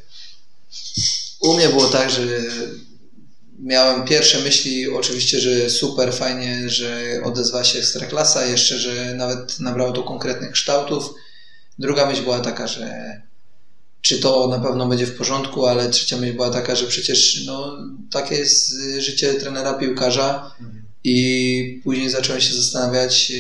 U 1.40 1.54
mnie 1.54 1.70
było 1.70 1.88
tak, 1.90 2.10
że 2.10 2.22
miałem 3.58 4.06
pierwsze 4.06 4.40
myśli 4.40 4.90
oczywiście, 4.90 5.40
że 5.40 5.70
super, 5.70 6.14
fajnie, 6.14 6.70
że 6.70 7.22
odezwa 7.24 7.64
się 7.64 7.80
Ekstraklasa, 7.80 8.46
jeszcze, 8.46 8.78
że 8.78 9.16
nawet 9.16 9.60
nabrało 9.60 9.92
to 9.92 10.04
konkretnych 10.04 10.52
kształtów. 10.52 11.14
Druga 11.80 12.06
myśl 12.06 12.24
była 12.24 12.40
taka, 12.40 12.68
że 12.68 12.92
czy 14.02 14.20
to 14.20 14.48
na 14.48 14.60
pewno 14.60 14.88
będzie 14.88 15.06
w 15.06 15.18
porządku, 15.18 15.66
ale 15.66 15.90
trzecia 15.90 16.18
myśl 16.18 16.34
była 16.34 16.50
taka, 16.50 16.76
że 16.76 16.88
przecież 16.88 17.46
no, 17.46 17.78
takie 18.12 18.36
jest 18.36 18.74
życie 18.98 19.34
trenera 19.34 19.74
piłkarza 19.74 20.56
i 21.04 21.82
później 21.84 22.10
zacząłem 22.10 22.42
się 22.42 22.54
zastanawiać, 22.54 23.32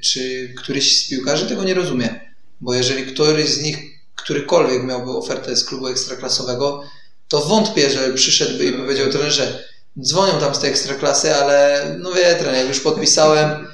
czy 0.00 0.54
któryś 0.56 1.04
z 1.04 1.08
piłkarzy 1.08 1.46
tego 1.46 1.64
nie 1.64 1.74
rozumie, 1.74 2.20
bo 2.60 2.74
jeżeli 2.74 3.06
któryś 3.06 3.48
z 3.48 3.62
nich, 3.62 3.78
którykolwiek 4.14 4.84
miałby 4.84 5.10
ofertę 5.10 5.56
z 5.56 5.64
klubu 5.64 5.86
ekstraklasowego, 5.86 6.82
to 7.28 7.40
wątpię, 7.40 7.90
że 7.90 8.14
przyszedłby 8.14 8.64
i 8.64 8.72
powiedział 8.72 9.10
trenerze, 9.10 9.64
dzwonią 10.02 10.40
tam 10.40 10.54
z 10.54 10.58
tej 10.58 10.70
ekstraklasy, 10.70 11.34
ale 11.34 11.84
no 11.98 12.12
wie, 12.12 12.34
trener, 12.34 12.68
już 12.68 12.80
podpisałem, 12.80 13.66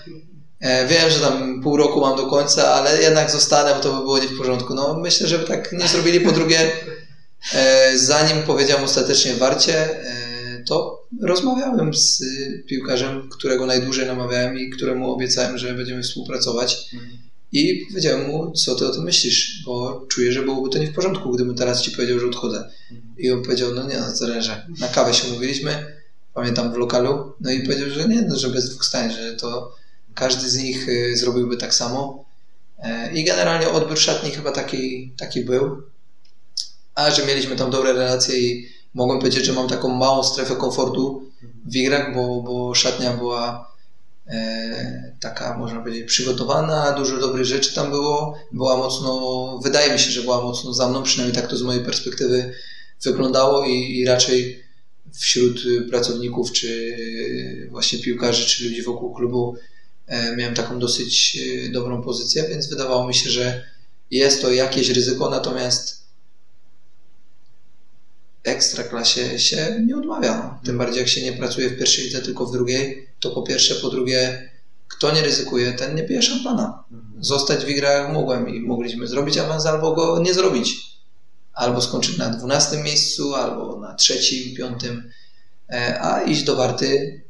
e, 0.61 0.87
wiem, 0.87 1.11
że 1.11 1.21
tam 1.21 1.63
pół 1.63 1.77
roku 1.77 2.01
mam 2.01 2.17
do 2.17 2.27
końca, 2.27 2.75
ale 2.75 3.03
jednak 3.03 3.31
zostanę, 3.31 3.75
bo 3.75 3.81
to 3.81 3.93
by 3.93 3.99
było 3.99 4.19
nie 4.19 4.29
w 4.29 4.39
porządku. 4.39 4.75
No 4.75 4.95
myślę, 4.95 5.27
że 5.27 5.39
tak 5.39 5.73
nie 5.73 5.89
zrobili. 5.89 6.21
Po 6.21 6.33
drugie, 6.33 6.73
e, 7.55 7.99
zanim 7.99 8.43
powiedziałem 8.43 8.85
ostatecznie 8.85 9.35
Warcie, 9.35 10.05
e, 10.07 10.65
to 10.67 11.03
rozmawiałem 11.23 11.95
z 11.95 12.25
piłkarzem, 12.69 13.29
którego 13.29 13.67
najdłużej 13.67 14.07
namawiałem 14.07 14.59
i 14.59 14.71
któremu 14.71 15.13
obiecałem, 15.13 15.59
że 15.59 15.75
będziemy 15.75 16.03
współpracować. 16.03 16.87
I 17.53 17.87
powiedziałem 17.89 18.27
mu, 18.27 18.53
co 18.53 18.75
ty 18.75 18.87
o 18.87 18.91
tym 18.91 19.03
myślisz, 19.05 19.63
bo 19.67 20.07
czuję, 20.09 20.33
że 20.33 20.43
byłoby 20.43 20.71
to 20.71 20.79
nie 20.79 20.87
w 20.87 20.95
porządku, 20.95 21.31
gdybym 21.31 21.55
teraz 21.55 21.83
ci 21.83 21.91
powiedział, 21.91 22.19
że 22.19 22.27
odchodzę. 22.27 22.71
I 23.19 23.31
on 23.31 23.43
powiedział, 23.43 23.75
no 23.75 23.87
nie, 23.87 23.99
no 23.99 24.17
zależy. 24.17 24.67
Na 24.81 24.89
kawę 24.89 25.15
się 25.15 25.29
umówiliśmy, 25.29 25.87
pamiętam 26.35 26.73
w 26.73 26.77
lokalu, 26.77 27.33
no 27.41 27.51
i 27.51 27.63
powiedział, 27.63 27.91
że 27.91 28.09
nie, 28.09 28.23
no, 28.23 28.37
że 28.37 28.49
bez 28.49 28.71
dwóch 28.71 28.85
stań, 28.85 29.13
że 29.13 29.33
to 29.33 29.75
każdy 30.15 30.49
z 30.49 30.57
nich 30.57 30.89
y, 30.89 31.17
zrobiłby 31.17 31.57
tak 31.57 31.75
samo. 31.75 32.25
E, 32.79 33.13
I 33.13 33.25
generalnie 33.25 33.69
odbiór 33.69 33.99
szatni 33.99 34.31
chyba 34.31 34.53
taki, 34.53 35.13
taki 35.17 35.45
był. 35.45 35.83
A 36.95 37.11
że 37.11 37.27
mieliśmy 37.27 37.57
tam 37.57 37.71
dobre 37.71 37.93
relacje 37.93 38.39
i 38.39 38.69
mogłem 38.95 39.19
powiedzieć, 39.19 39.45
że 39.45 39.53
mam 39.53 39.69
taką 39.69 39.89
małą 39.89 40.23
strefę 40.23 40.57
komfortu 40.57 41.31
w 41.65 41.77
igrach, 41.77 42.15
bo, 42.15 42.43
bo 42.43 42.75
szatnia 42.75 43.17
była 43.17 43.72
taka, 45.21 45.59
można 45.59 45.81
powiedzieć, 45.81 46.05
przygotowana, 46.05 46.93
dużo 46.93 47.19
dobrych 47.19 47.45
rzeczy 47.45 47.75
tam 47.75 47.91
było. 47.91 48.39
Była 48.53 48.77
mocno, 48.77 49.61
wydaje 49.63 49.93
mi 49.93 49.99
się, 49.99 50.11
że 50.11 50.23
była 50.23 50.43
mocno 50.43 50.75
za 50.75 50.89
mną, 50.89 51.03
przynajmniej 51.03 51.43
tak 51.43 51.51
to 51.51 51.57
z 51.57 51.63
mojej 51.63 51.85
perspektywy 51.85 52.53
wyglądało 53.03 53.65
i, 53.67 53.99
i 53.99 54.05
raczej 54.05 54.63
wśród 55.13 55.63
pracowników, 55.91 56.53
czy 56.53 56.97
właśnie 57.71 57.99
piłkarzy, 57.99 58.47
czy 58.47 58.65
ludzi 58.65 58.83
wokół 58.83 59.15
klubu 59.15 59.57
e, 60.07 60.37
miałem 60.37 60.55
taką 60.55 60.79
dosyć 60.79 61.39
e, 61.67 61.69
dobrą 61.69 62.03
pozycję, 62.03 62.49
więc 62.49 62.69
wydawało 62.69 63.09
mi 63.09 63.15
się, 63.15 63.31
że 63.31 63.65
jest 64.11 64.43
to 64.43 64.53
jakieś 64.53 64.89
ryzyko, 64.89 65.31
natomiast 65.31 66.03
ekstra 68.45 68.85
klasie 68.85 69.39
się 69.39 69.83
nie 69.87 69.97
odmawia. 69.97 70.37
No. 70.37 70.61
Tym 70.65 70.79
bardziej 70.79 70.99
jak 70.99 71.09
się 71.09 71.23
nie 71.23 71.33
pracuje 71.33 71.69
w 71.69 71.79
pierwszej 71.79 72.05
lidze, 72.05 72.23
tylko 72.23 72.47
w 72.47 72.53
drugiej, 72.53 73.07
to 73.23 73.31
po 73.31 73.43
pierwsze, 73.43 73.75
po 73.75 73.89
drugie, 73.89 74.51
kto 74.89 75.15
nie 75.15 75.23
ryzykuje, 75.23 75.73
ten 75.73 75.95
nie 75.95 76.03
pije 76.03 76.23
szampana. 76.23 76.85
Mhm. 76.93 77.25
Zostać 77.25 77.65
w 77.65 77.69
igrach 77.69 78.13
mogłem 78.13 78.49
i 78.55 78.61
mogliśmy 78.61 79.07
zrobić 79.07 79.39
awans 79.39 79.67
albo 79.67 79.93
go 79.95 80.19
nie 80.19 80.35
zrobić 80.35 80.93
albo 81.55 81.81
skończyć 81.81 82.19
na 82.19 82.31
12 82.31 82.77
miejscu, 82.77 83.35
albo 83.35 83.81
na 83.81 83.95
trzecim, 83.95 84.57
piątym, 84.57 85.11
e, 85.73 86.03
a 86.03 86.23
iść 86.23 86.43
do 86.43 86.57
Warty 86.57 87.23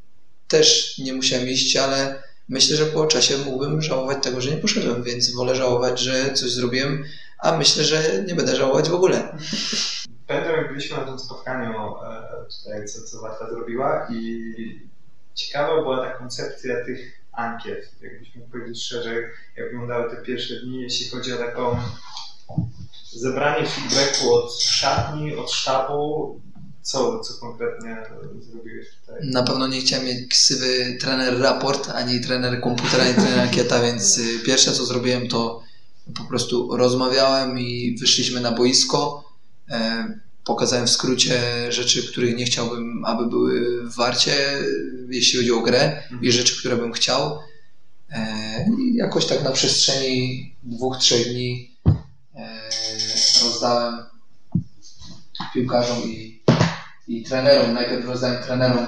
też 0.49 0.99
nie 0.99 1.13
musiałem 1.13 1.49
iść, 1.49 1.77
ale 1.77 2.23
myślę, 2.49 2.77
że 2.77 2.87
po 2.87 3.07
czasie 3.07 3.39
mógłbym 3.39 3.83
żałować 3.83 4.19
tego, 4.23 4.41
że 4.41 4.51
nie 4.51 4.57
poszedłem, 4.57 5.03
więc 5.03 5.35
wolę 5.35 5.57
żałować, 5.57 6.01
że 6.01 6.33
coś 6.33 6.51
zrobiłem, 6.51 7.05
a 7.39 7.57
myślę, 7.57 7.85
że 7.85 8.25
nie 8.29 8.35
będę 8.35 8.57
żałować 8.57 8.89
w 8.89 8.95
ogóle. 8.95 9.37
Pamiętam, 10.27 10.57
jak 10.57 10.69
byliśmy 10.69 10.97
na 10.97 11.05
tym 11.05 11.19
spotkaniu 11.19 11.79
e, 11.79 12.45
tutaj, 12.57 12.87
co, 12.89 13.03
co 13.03 13.21
Warta 13.21 13.51
zrobiła 13.51 14.07
i 14.11 14.92
ciekawa 15.35 15.83
była 15.83 16.07
ta 16.07 16.13
koncepcja 16.13 16.85
tych 16.85 17.23
ankiet. 17.33 17.93
Jakbyśmy 18.03 18.43
powiedzieć 18.43 18.83
szczerze, 18.83 19.15
jak 19.57 19.71
wyglądały 19.71 20.11
te 20.11 20.23
pierwsze 20.23 20.61
dni, 20.61 20.83
jeśli 20.83 21.09
chodzi 21.09 21.33
o 21.33 21.37
taką 21.37 21.77
zebranie 23.13 23.67
feedbacku 23.67 24.35
od 24.35 24.61
szatni, 24.63 25.37
od 25.37 25.53
sztabu, 25.53 26.41
co, 26.83 27.21
co 27.21 27.35
konkretnie 27.35 27.97
zrobiłeś 28.41 28.87
tutaj? 29.01 29.21
Na 29.25 29.43
pewno 29.43 29.67
nie 29.67 29.81
chciałem 29.81 30.05
mieć 30.05 30.29
ksywy 30.29 30.97
trener 31.01 31.41
raport, 31.41 31.89
ani 31.89 32.21
trener 32.21 32.61
komputera, 32.61 33.05
ani 33.05 33.15
trener 33.15 33.41
ankieta, 33.41 33.83
więc 33.83 34.19
y, 34.19 34.39
pierwsze 34.39 34.73
co 34.73 34.85
zrobiłem 34.87 35.29
to 35.29 35.63
po 36.15 36.25
prostu 36.25 36.77
rozmawiałem 36.77 37.59
i 37.59 37.97
wyszliśmy 38.01 38.41
na 38.41 38.53
boisko. 38.53 39.25
E, 40.43 40.45
pokazałem 40.45 40.87
w 40.87 40.91
skrócie 40.91 41.41
rzeczy, 41.73 42.03
których 42.03 42.37
nie 42.37 42.45
chciałbym, 42.45 43.05
aby 43.05 43.27
były 43.27 43.85
w 43.89 43.95
warcie, 43.95 44.59
jeśli 45.11 45.39
chodzi 45.39 45.53
o 45.53 45.61
grę 45.61 46.03
mhm. 46.03 46.25
i 46.25 46.33
rzeczy, 46.33 46.59
które 46.59 46.77
bym 46.77 46.93
chciał. 46.93 47.39
E, 48.11 48.67
I 48.79 48.95
jakoś 48.95 49.27
tak 49.27 49.45
na 49.45 49.51
przestrzeni 49.51 50.55
dwóch, 50.63 50.97
trzech 50.97 51.29
dni 51.29 51.73
rozdałem 53.45 54.05
piłkarzom 55.55 56.03
i, 56.05 56.43
i 57.09 57.23
trenerom. 57.23 57.75
Najpierw 57.75 58.07
rozdałem 58.07 58.43
trenerom 58.43 58.87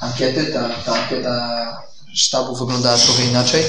ankiety. 0.00 0.46
Ta, 0.46 0.68
ta 0.68 1.02
ankieta 1.02 1.82
sztabu 2.14 2.56
wyglądała 2.56 2.98
trochę 2.98 3.24
inaczej. 3.24 3.64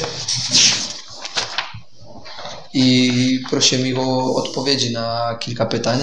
i 2.74 3.44
prosiłem 3.50 3.88
ich 3.88 4.00
o 4.00 4.36
odpowiedzi 4.36 4.94
na 4.94 5.38
kilka 5.40 5.66
pytań. 5.66 6.00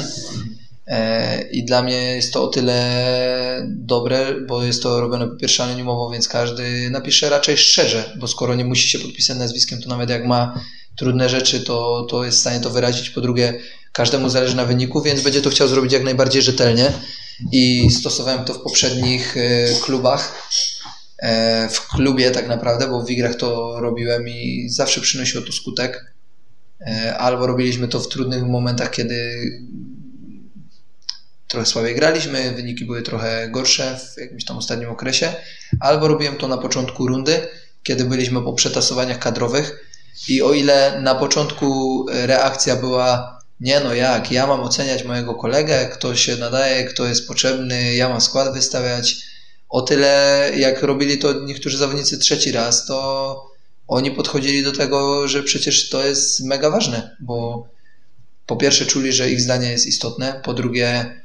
E, 0.91 1.43
I 1.43 1.65
dla 1.65 1.83
mnie 1.83 2.17
jest 2.17 2.33
to 2.33 2.45
o 2.45 2.49
tyle 2.49 3.67
dobre, 3.67 4.35
bo 4.49 4.63
jest 4.65 4.83
to 4.83 5.01
robione 5.01 5.29
po 5.29 5.37
pierwsze 5.37 5.65
anonimowo, 5.65 6.11
więc 6.11 6.29
każdy 6.29 6.91
napisze 6.91 7.31
raczej 7.31 7.57
szczerze, 7.57 8.17
bo 8.19 8.29
skoro 8.29 8.55
nie 8.55 8.65
musi 8.65 8.89
się 8.89 8.99
podpisać 8.99 9.39
nazwiskiem, 9.39 9.83
to 9.83 9.89
nawet 9.89 10.11
jak 10.11 10.27
ma 10.27 10.65
trudne 10.97 11.29
rzeczy, 11.29 11.61
to, 11.61 12.07
to 12.11 12.25
jest 12.25 12.39
w 12.39 12.41
stanie 12.41 12.61
to 12.61 12.71
wyrazić. 12.71 13.11
Po 13.11 13.21
drugie, 13.21 13.61
każdemu 13.93 14.29
zależy 14.29 14.57
na 14.57 14.65
wyniku, 14.65 15.03
więc 15.03 15.21
będzie 15.23 15.41
to 15.41 15.51
chciał 15.51 15.69
zrobić 15.69 15.93
jak 15.93 16.05
najbardziej 16.05 16.43
rzetelnie. 16.43 16.93
I 17.53 17.91
stosowałem 17.91 18.45
to 18.45 18.55
w 18.55 18.63
poprzednich 18.63 19.37
e, 19.37 19.67
klubach. 19.83 20.51
E, 21.19 21.69
w 21.69 21.89
klubie 21.89 22.31
tak 22.31 22.49
naprawdę, 22.49 22.89
bo 22.89 23.03
w 23.03 23.11
igrach 23.11 23.35
to 23.35 23.81
robiłem 23.81 24.29
i 24.29 24.69
zawsze 24.69 25.01
przynosiło 25.01 25.45
to 25.45 25.53
skutek. 25.53 26.15
Albo 27.19 27.47
robiliśmy 27.47 27.89
to 27.89 28.01
w 28.01 28.09
trudnych 28.09 28.43
momentach, 28.43 28.91
kiedy 28.91 29.41
trochę 31.51 31.67
słabiej 31.67 31.95
graliśmy, 31.95 32.53
wyniki 32.53 32.85
były 32.85 33.03
trochę 33.03 33.49
gorsze 33.51 33.99
w 33.99 34.21
jakimś 34.21 34.45
tam 34.45 34.57
ostatnim 34.57 34.91
okresie, 34.91 35.35
albo 35.81 36.09
robiłem 36.09 36.37
to 36.37 36.49
na 36.49 36.59
początku 36.59 37.07
rundy, 37.07 37.49
kiedy 37.83 38.05
byliśmy 38.05 38.43
po 38.43 38.53
przetasowaniach 38.53 39.19
kadrowych 39.19 39.87
i 40.29 40.43
o 40.43 40.53
ile 40.53 41.01
na 41.03 41.15
początku 41.15 42.07
reakcja 42.11 42.77
była 42.77 43.41
nie 43.61 43.81
no 43.81 43.95
jak, 43.95 44.33
ja 44.33 44.47
mam 44.47 44.61
oceniać 44.61 45.05
mojego 45.05 45.35
kolegę, 45.35 45.89
kto 45.93 46.17
się 46.17 46.37
nadaje, 46.37 46.85
kto 46.85 47.07
jest 47.07 47.29
potrzebny, 47.29 47.95
ja 47.95 48.09
mam 48.09 48.21
skład 48.21 48.55
wystawiać, 48.55 49.17
o 49.69 49.83
tyle 49.83 50.51
jak 50.57 50.83
robili 50.83 51.19
to 51.19 51.33
niektórzy 51.33 51.79
zawodnicy 51.79 52.19
trzeci 52.19 52.53
raz, 52.53 52.87
to 52.87 53.51
oni 53.89 54.11
podchodzili 54.11 54.63
do 54.63 54.73
tego, 54.73 55.29
że 55.29 55.43
przecież 55.43 55.89
to 55.89 56.05
jest 56.05 56.45
mega 56.45 56.71
ważne, 56.71 57.17
bo 57.21 57.69
po 58.47 58.57
pierwsze 58.57 58.87
czuli, 58.87 59.13
że 59.13 59.31
ich 59.31 59.41
zdanie 59.41 59.71
jest 59.71 59.87
istotne, 59.87 60.41
po 60.45 60.55
drugie 60.55 61.20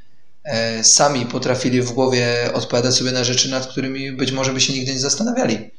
sami 0.84 1.26
potrafili 1.26 1.82
w 1.82 1.92
głowie 1.92 2.50
odpowiadać 2.54 2.96
sobie 2.96 3.12
na 3.12 3.24
rzeczy, 3.24 3.50
nad 3.50 3.68
którymi 3.68 4.12
być 4.12 4.32
może 4.32 4.54
by 4.54 4.62
się 4.62 4.74
nigdy 4.74 4.94
nie 4.94 5.00
zastanawiali. 5.00 5.72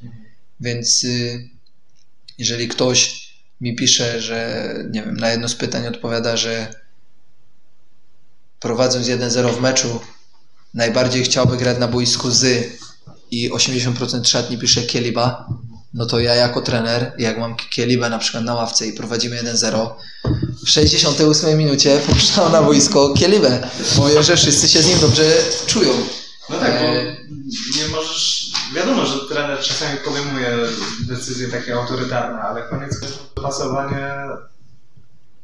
Więc 0.59 1.03
y, 1.03 1.49
jeżeli 2.37 2.67
ktoś 2.67 3.27
mi 3.61 3.75
pisze, 3.75 4.21
że 4.21 4.73
nie 4.91 5.03
wiem, 5.03 5.17
na 5.17 5.29
jedno 5.29 5.49
z 5.49 5.55
pytań 5.55 5.87
odpowiada, 5.87 6.37
że 6.37 6.73
prowadząc 8.59 9.07
1-0 9.07 9.53
w 9.53 9.61
meczu 9.61 9.99
najbardziej 10.73 11.23
chciałby 11.23 11.57
grać 11.57 11.77
na 11.77 11.87
boisku 11.87 12.31
z 12.31 12.67
i 13.31 13.51
80% 13.51 14.27
szatni 14.27 14.57
pisze 14.57 14.81
Kieliba, 14.81 15.49
no 15.93 16.05
to 16.05 16.19
ja 16.19 16.35
jako 16.35 16.61
trener, 16.61 17.13
jak 17.17 17.37
mam 17.37 17.55
Kielibę 17.55 18.09
na 18.09 18.19
przykład 18.19 18.43
na 18.43 18.53
ławce 18.53 18.87
i 18.87 18.93
prowadzimy 18.93 19.43
1-0, 19.43 19.89
w 20.65 20.69
68 20.69 21.57
minucie 21.57 21.99
puszczam 22.07 22.51
na 22.51 22.61
boisko 22.61 23.13
Kielibę. 23.13 23.69
Mówię, 23.97 24.23
że 24.23 24.35
wszyscy 24.35 24.67
się 24.67 24.81
z 24.81 24.87
nim 24.87 24.99
dobrze 24.99 25.23
czują. 25.67 25.91
No 26.49 26.59
tak, 26.59 26.71
bo 26.71 26.85
e, 26.85 27.17
nie 27.77 27.87
możesz, 27.91 28.51
wiadomo, 28.75 29.05
że 29.05 29.19
trener 29.29 29.59
czasami 29.59 29.99
podejmuje 29.99 30.57
decyzje 31.07 31.47
takie 31.47 31.75
autorytarne, 31.75 32.39
ale 32.39 32.69
koniec 32.69 32.99
końców 32.99 33.31
dopasowanie 33.35 34.13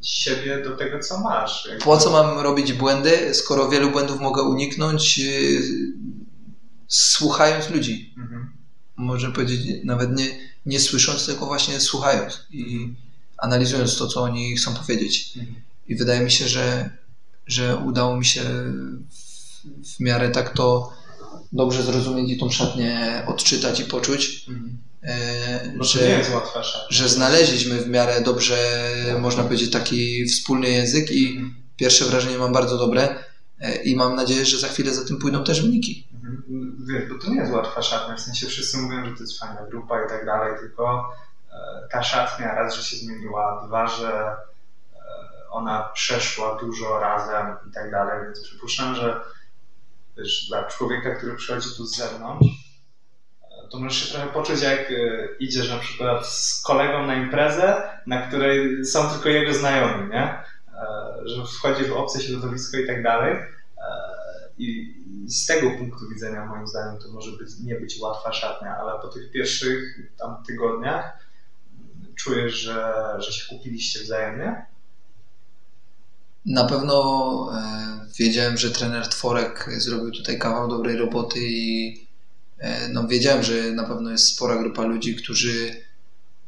siebie 0.01 0.63
do 0.63 0.77
tego, 0.77 0.99
co 0.99 1.19
masz. 1.19 1.65
Jakby... 1.65 1.85
Po 1.85 1.97
co 1.97 2.11
mam 2.11 2.39
robić 2.39 2.73
błędy, 2.73 3.33
skoro 3.33 3.69
wielu 3.69 3.91
błędów 3.91 4.19
mogę 4.19 4.41
uniknąć, 4.43 5.17
yy, 5.17 5.61
słuchając 6.87 7.69
ludzi. 7.69 8.13
Mhm 8.17 8.62
można 9.03 9.31
powiedzieć, 9.31 9.79
nawet 9.83 10.15
nie, 10.17 10.27
nie 10.65 10.79
słysząc, 10.79 11.25
tylko 11.25 11.45
właśnie 11.45 11.79
słuchając 11.79 12.45
i 12.51 12.93
analizując 13.37 13.97
to, 13.97 14.07
co 14.07 14.21
oni 14.21 14.55
chcą 14.55 14.73
powiedzieć. 14.73 15.33
Mhm. 15.37 15.55
I 15.87 15.95
wydaje 15.95 16.21
mi 16.21 16.31
się, 16.31 16.47
że, 16.47 16.89
że 17.47 17.77
udało 17.77 18.17
mi 18.17 18.25
się 18.25 18.41
w, 19.09 19.95
w 19.95 19.99
miarę 19.99 20.29
tak 20.29 20.53
to 20.53 20.93
dobrze 21.51 21.83
zrozumieć 21.83 22.31
i 22.31 22.37
tą 22.37 22.49
szatnię 22.49 23.23
odczytać 23.27 23.79
i 23.79 23.85
poczuć. 23.85 24.45
Mhm. 24.49 24.77
E, 25.03 25.73
że, 25.79 26.23
że 26.89 27.09
znaleźliśmy 27.09 27.81
w 27.81 27.89
miarę 27.89 28.21
dobrze, 28.21 28.89
można 29.19 29.43
powiedzieć, 29.43 29.71
taki 29.71 30.25
wspólny 30.25 30.69
język 30.69 31.11
i 31.11 31.27
mhm. 31.27 31.55
pierwsze 31.77 32.05
wrażenie 32.05 32.37
mam 32.37 32.53
bardzo 32.53 32.77
dobre 32.77 33.15
i 33.83 33.95
mam 33.95 34.15
nadzieję, 34.15 34.45
że 34.45 34.59
za 34.59 34.67
chwilę 34.67 34.93
za 34.93 35.05
tym 35.05 35.17
pójdą 35.17 35.43
też 35.43 35.61
wyniki. 35.61 36.07
Wiesz, 36.87 37.09
bo 37.09 37.19
to 37.19 37.29
nie 37.29 37.35
jest 37.35 37.51
łatwa 37.51 37.81
szatnia, 37.81 38.15
w 38.15 38.19
sensie 38.19 38.47
wszyscy 38.47 38.77
mówią, 38.77 39.05
że 39.05 39.11
to 39.11 39.23
jest 39.23 39.39
fajna 39.39 39.65
grupa 39.69 40.05
i 40.05 40.09
tak 40.09 40.25
dalej, 40.25 40.53
tylko 40.59 41.13
e, 41.51 41.87
ta 41.91 42.03
szatnia 42.03 42.55
raz, 42.55 42.75
że 42.75 42.83
się 42.83 42.97
zmieniła, 42.97 43.63
dwa, 43.67 43.87
że 43.87 44.11
e, 44.11 44.35
ona 45.49 45.89
przeszła 45.93 46.59
dużo 46.59 46.99
razem 46.99 47.55
i 47.69 47.71
tak 47.73 47.91
dalej, 47.91 48.23
więc 48.23 48.43
przypuszczam, 48.43 48.95
że 48.95 49.21
wiesz, 50.17 50.47
dla 50.47 50.63
człowieka, 50.63 51.15
który 51.15 51.35
przychodzi 51.35 51.69
tu 51.77 51.85
z 51.85 51.97
zewnątrz, 51.97 52.47
e, 53.43 53.67
to 53.71 53.79
możesz 53.79 54.03
się 54.03 54.13
trochę 54.13 54.27
poczuć, 54.27 54.61
jak 54.61 54.93
idziesz 55.39 55.69
na 55.69 55.77
przykład 55.77 56.27
z 56.27 56.61
kolegą 56.61 57.05
na 57.05 57.15
imprezę, 57.15 57.83
na 58.07 58.27
której 58.27 58.85
są 58.85 59.09
tylko 59.09 59.29
jego 59.29 59.53
znajomi, 59.53 60.09
nie? 60.09 60.43
Że 61.25 61.43
wchodzi 61.45 61.85
w 61.85 61.93
obce 61.93 62.21
środowisko 62.21 62.77
i 62.77 62.87
tak 62.87 63.03
dalej. 63.03 63.37
I, 64.57 64.93
z 65.27 65.45
tego 65.45 65.71
punktu 65.71 66.09
widzenia 66.09 66.45
moim 66.45 66.67
zdaniem 66.67 67.01
to 67.01 67.11
może 67.11 67.31
być, 67.31 67.59
nie 67.59 67.75
być 67.75 67.99
łatwa 67.99 68.33
szatnia, 68.33 68.77
ale 68.77 69.01
po 69.01 69.07
tych 69.07 69.31
pierwszych 69.31 69.99
tam 70.17 70.43
tygodniach 70.47 71.17
czujesz, 72.15 72.53
że, 72.53 72.93
że 73.19 73.31
się 73.31 73.55
kupiliście 73.55 73.99
wzajemnie? 73.99 74.65
Na 76.45 76.65
pewno 76.65 77.49
e, 77.55 78.07
wiedziałem, 78.19 78.57
że 78.57 78.71
trener 78.71 79.07
Tworek 79.07 79.69
zrobił 79.77 80.11
tutaj 80.11 80.39
kawał 80.39 80.67
dobrej 80.67 80.97
roboty 80.97 81.39
i 81.39 82.07
e, 82.57 82.89
no, 82.89 83.07
wiedziałem, 83.07 83.43
że 83.43 83.71
na 83.71 83.83
pewno 83.83 84.11
jest 84.11 84.27
spora 84.27 84.57
grupa 84.57 84.83
ludzi, 84.83 85.15
którzy 85.15 85.75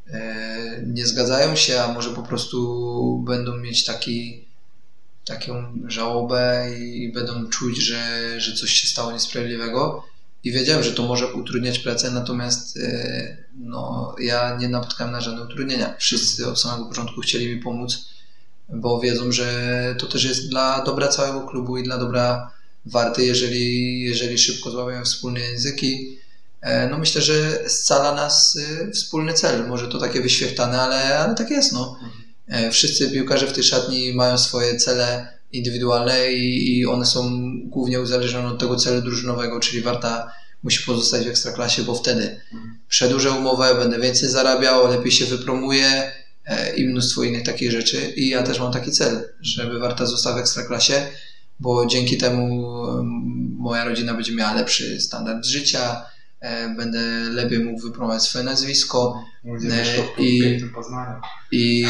e, 0.07 0.81
nie 0.85 1.05
zgadzają 1.05 1.55
się, 1.55 1.81
a 1.81 1.93
może 1.93 2.09
po 2.09 2.23
prostu 2.23 3.23
będą 3.25 3.57
mieć 3.57 3.85
taki 3.85 4.45
taką 5.25 5.77
żałobę 5.87 6.67
i 6.79 7.11
będą 7.13 7.49
czuć, 7.49 7.77
że, 7.77 8.33
że 8.41 8.53
coś 8.53 8.71
się 8.71 8.87
stało 8.87 9.11
niesprawiedliwego. 9.11 10.05
I 10.43 10.51
wiedziałem, 10.51 10.83
że 10.83 10.91
to 10.91 11.03
może 11.03 11.33
utrudniać 11.33 11.79
pracę, 11.79 12.11
natomiast 12.11 12.77
e, 12.77 13.37
no, 13.59 14.15
ja 14.19 14.57
nie 14.59 14.69
napotkałem 14.69 15.13
na 15.13 15.21
żadne 15.21 15.43
utrudnienia. 15.43 15.95
Wszyscy 15.99 16.47
od 16.47 16.61
samego 16.61 16.85
początku 16.85 17.21
chcieli 17.21 17.55
mi 17.55 17.61
pomóc, 17.61 18.05
bo 18.69 18.99
wiedzą, 18.99 19.31
że 19.31 19.95
to 19.99 20.07
też 20.07 20.23
jest 20.23 20.49
dla 20.49 20.83
dobra 20.83 21.07
całego 21.07 21.41
klubu 21.41 21.77
i 21.77 21.83
dla 21.83 21.97
dobra 21.97 22.51
Warty, 22.85 23.25
jeżeli, 23.25 24.01
jeżeli 24.01 24.37
szybko 24.37 24.71
złapiemy 24.71 25.05
wspólne 25.05 25.39
języki. 25.39 26.17
E, 26.61 26.89
no 26.89 26.97
myślę, 26.97 27.21
że 27.21 27.69
scala 27.69 28.15
nas 28.15 28.57
e, 28.57 28.91
wspólny 28.91 29.33
cel. 29.33 29.67
Może 29.67 29.87
to 29.87 29.99
takie 29.99 30.21
wyświechtane, 30.21 30.81
ale, 30.81 31.19
ale 31.19 31.35
tak 31.35 31.49
jest. 31.49 31.73
No. 31.73 31.97
Mhm. 32.03 32.24
E, 32.47 32.71
wszyscy 32.71 33.11
piłkarze 33.11 33.47
w 33.47 33.53
tej 33.53 33.63
szatni 33.63 34.13
mają 34.13 34.37
swoje 34.37 34.75
cele 34.75 35.27
indywidualne 35.51 36.31
i, 36.31 36.85
one 36.85 37.05
są 37.05 37.31
głównie 37.65 38.01
uzależnione 38.01 38.47
od 38.47 38.59
tego 38.59 38.75
celu 38.75 39.01
drużynowego, 39.01 39.59
czyli 39.59 39.81
Warta 39.81 40.31
musi 40.63 40.85
pozostać 40.85 41.25
w 41.25 41.29
Ekstraklasie, 41.29 41.83
bo 41.83 41.95
wtedy 41.95 42.41
przedłużę 42.87 43.31
umowę, 43.31 43.75
będę 43.75 43.99
więcej 43.99 44.29
zarabiał, 44.29 44.87
lepiej 44.87 45.11
się 45.11 45.25
wypromuję 45.25 46.11
e, 46.45 46.75
i 46.75 46.87
mnóstwo 46.87 47.23
innych 47.23 47.43
takich 47.43 47.71
rzeczy. 47.71 48.13
I 48.15 48.29
ja 48.29 48.43
też 48.43 48.59
mam 48.59 48.73
taki 48.73 48.91
cel, 48.91 49.29
żeby 49.41 49.79
Warta 49.79 50.05
została 50.05 50.35
w 50.35 50.39
Ekstraklasie, 50.39 51.07
bo 51.59 51.85
dzięki 51.85 52.17
temu 52.17 52.75
moja 53.57 53.85
rodzina 53.85 54.13
będzie 54.13 54.35
miała 54.35 54.53
lepszy 54.53 55.01
standard 55.01 55.45
życia, 55.45 56.05
będę 56.77 56.99
lepiej 57.29 57.59
mógł 57.59 57.81
wypromować 57.81 58.23
swoje 58.23 58.45
nazwisko. 58.45 59.23
E, 59.45 59.83
I, 60.17 60.61
I 61.51 61.85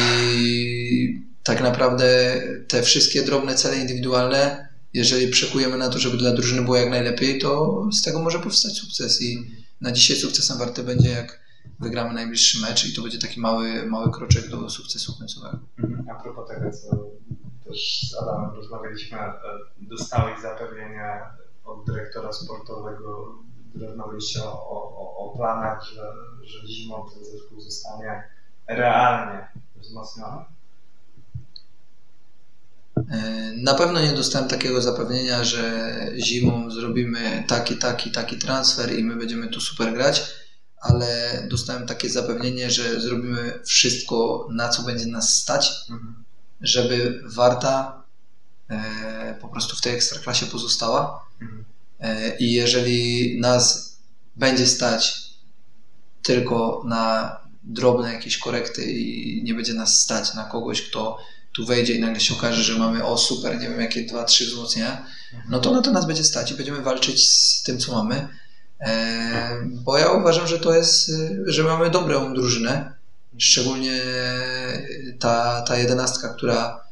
tak 1.44 1.62
naprawdę 1.62 2.42
te 2.68 2.82
wszystkie 2.82 3.22
drobne 3.22 3.56
cele 3.56 3.78
indywidualne, 3.78 4.70
jeżeli 4.94 5.28
przekujemy 5.28 5.78
na 5.78 5.90
to, 5.90 6.00
żeby 6.00 6.18
dla 6.18 6.32
drużyny 6.32 6.62
było 6.62 6.76
jak 6.76 6.90
najlepiej, 6.90 7.40
to 7.40 7.82
z 7.92 8.02
tego 8.02 8.22
może 8.22 8.40
powstać 8.40 8.74
sukces. 8.74 9.22
I 9.22 9.52
na 9.82 9.92
dzisiaj 9.92 10.18
sukcesem 10.18 10.58
warte 10.58 10.84
będzie, 10.84 11.10
jak 11.10 11.40
wygramy 11.80 12.14
najbliższy 12.14 12.62
mecz 12.62 12.86
i 12.86 12.94
to 12.94 13.02
będzie 13.02 13.20
taki 13.20 13.40
mały, 13.40 13.86
mały 13.86 14.12
kroczek 14.12 14.50
do 14.50 14.70
sukcesu 14.70 15.18
końcowego. 15.20 15.60
Mhm. 15.78 16.10
A 16.10 16.24
propos 16.24 16.50
tego, 16.50 16.72
co 16.72 17.10
też 17.70 18.02
z 18.10 18.16
Adamem 18.16 18.56
rozmawialiśmy, 18.56 19.18
e, 19.18 19.34
dostałeś 19.78 20.42
zapewnienie 20.42 21.20
od 21.66 21.86
dyrektora 21.86 22.34
sportowego 22.34 23.36
rozmawialiście 23.82 24.44
o, 24.44 24.52
o, 24.70 25.18
o 25.18 25.38
planach, 25.38 25.84
że, 25.84 26.02
że 26.44 26.68
zimą 26.68 27.06
ten 27.14 27.26
zespół 27.26 27.62
zostanie 27.62 28.24
realnie 28.68 29.48
wzmocniony? 29.76 30.46
E, 33.12 33.52
na 33.64 33.74
pewno 33.74 34.02
nie 34.02 34.14
dostałem 34.14 34.50
takiego 34.50 34.82
zapewnienia, 34.82 35.44
że 35.44 35.92
zimą 36.18 36.72
zrobimy 36.72 37.44
taki, 37.48 37.78
taki, 37.78 38.12
taki 38.12 38.38
transfer 38.38 39.00
i 39.00 39.04
my 39.04 39.16
będziemy 39.16 39.48
tu 39.48 39.62
super 39.62 39.94
grać, 39.94 40.32
ale 40.82 41.08
dostałem 41.50 41.88
takie 41.88 42.10
zapewnienie, 42.10 42.72
że 42.72 43.02
zrobimy 43.02 43.60
wszystko, 43.66 44.48
na 44.52 44.70
co 44.70 44.84
będzie 44.84 45.06
nas 45.06 45.38
stać, 45.38 45.72
Mhm. 45.90 46.24
żeby 46.62 47.24
Warta 47.26 48.04
e, 48.70 49.38
po 49.42 49.48
prostu 49.48 49.76
w 49.76 49.82
tej 49.82 49.96
ekstraklasie 49.96 50.46
pozostała. 50.46 51.26
Mhm. 51.42 51.66
E, 52.00 52.38
I 52.38 52.52
jeżeli 52.52 53.40
nas 53.40 53.96
będzie 54.36 54.68
stać 54.68 55.26
tylko 56.24 56.84
na 56.86 57.38
drobne 57.64 58.14
jakieś 58.14 58.38
korekty 58.38 58.92
i 58.92 59.44
nie 59.44 59.54
będzie 59.54 59.74
nas 59.74 60.00
stać 60.00 60.34
na 60.34 60.44
kogoś, 60.44 60.82
kto 60.82 61.18
tu 61.56 61.66
wejdzie 61.66 61.94
i 61.94 62.00
nagle 62.00 62.20
się 62.20 62.34
okaże, 62.34 62.64
że 62.64 62.80
mamy 62.80 63.06
o 63.06 63.18
super, 63.18 63.60
nie 63.60 63.70
wiem 63.70 63.82
jakie 63.82 64.04
dwa, 64.04 64.24
trzy 64.24 64.46
wzmocnienia, 64.46 65.06
no 65.50 65.60
to 65.60 65.72
na 65.72 65.82
to 65.82 65.92
nas 65.92 66.06
będzie 66.06 66.24
stać 66.24 66.52
i 66.52 66.56
będziemy 66.56 66.82
walczyć 66.82 67.32
z 67.32 67.64
tym, 67.64 67.78
co 67.78 67.92
mamy. 67.92 68.28
E, 68.80 69.50
bo 69.66 69.98
ja 69.98 70.12
uważam, 70.12 70.48
że 70.48 70.60
to 70.60 70.74
jest, 70.74 71.12
że 71.46 71.64
mamy 71.64 71.90
dobrą 71.90 72.34
drużynę, 72.34 72.94
szczególnie 73.38 74.02
ta, 75.20 75.62
ta 75.62 75.78
jedenastka, 75.78 76.34
która 76.34 76.85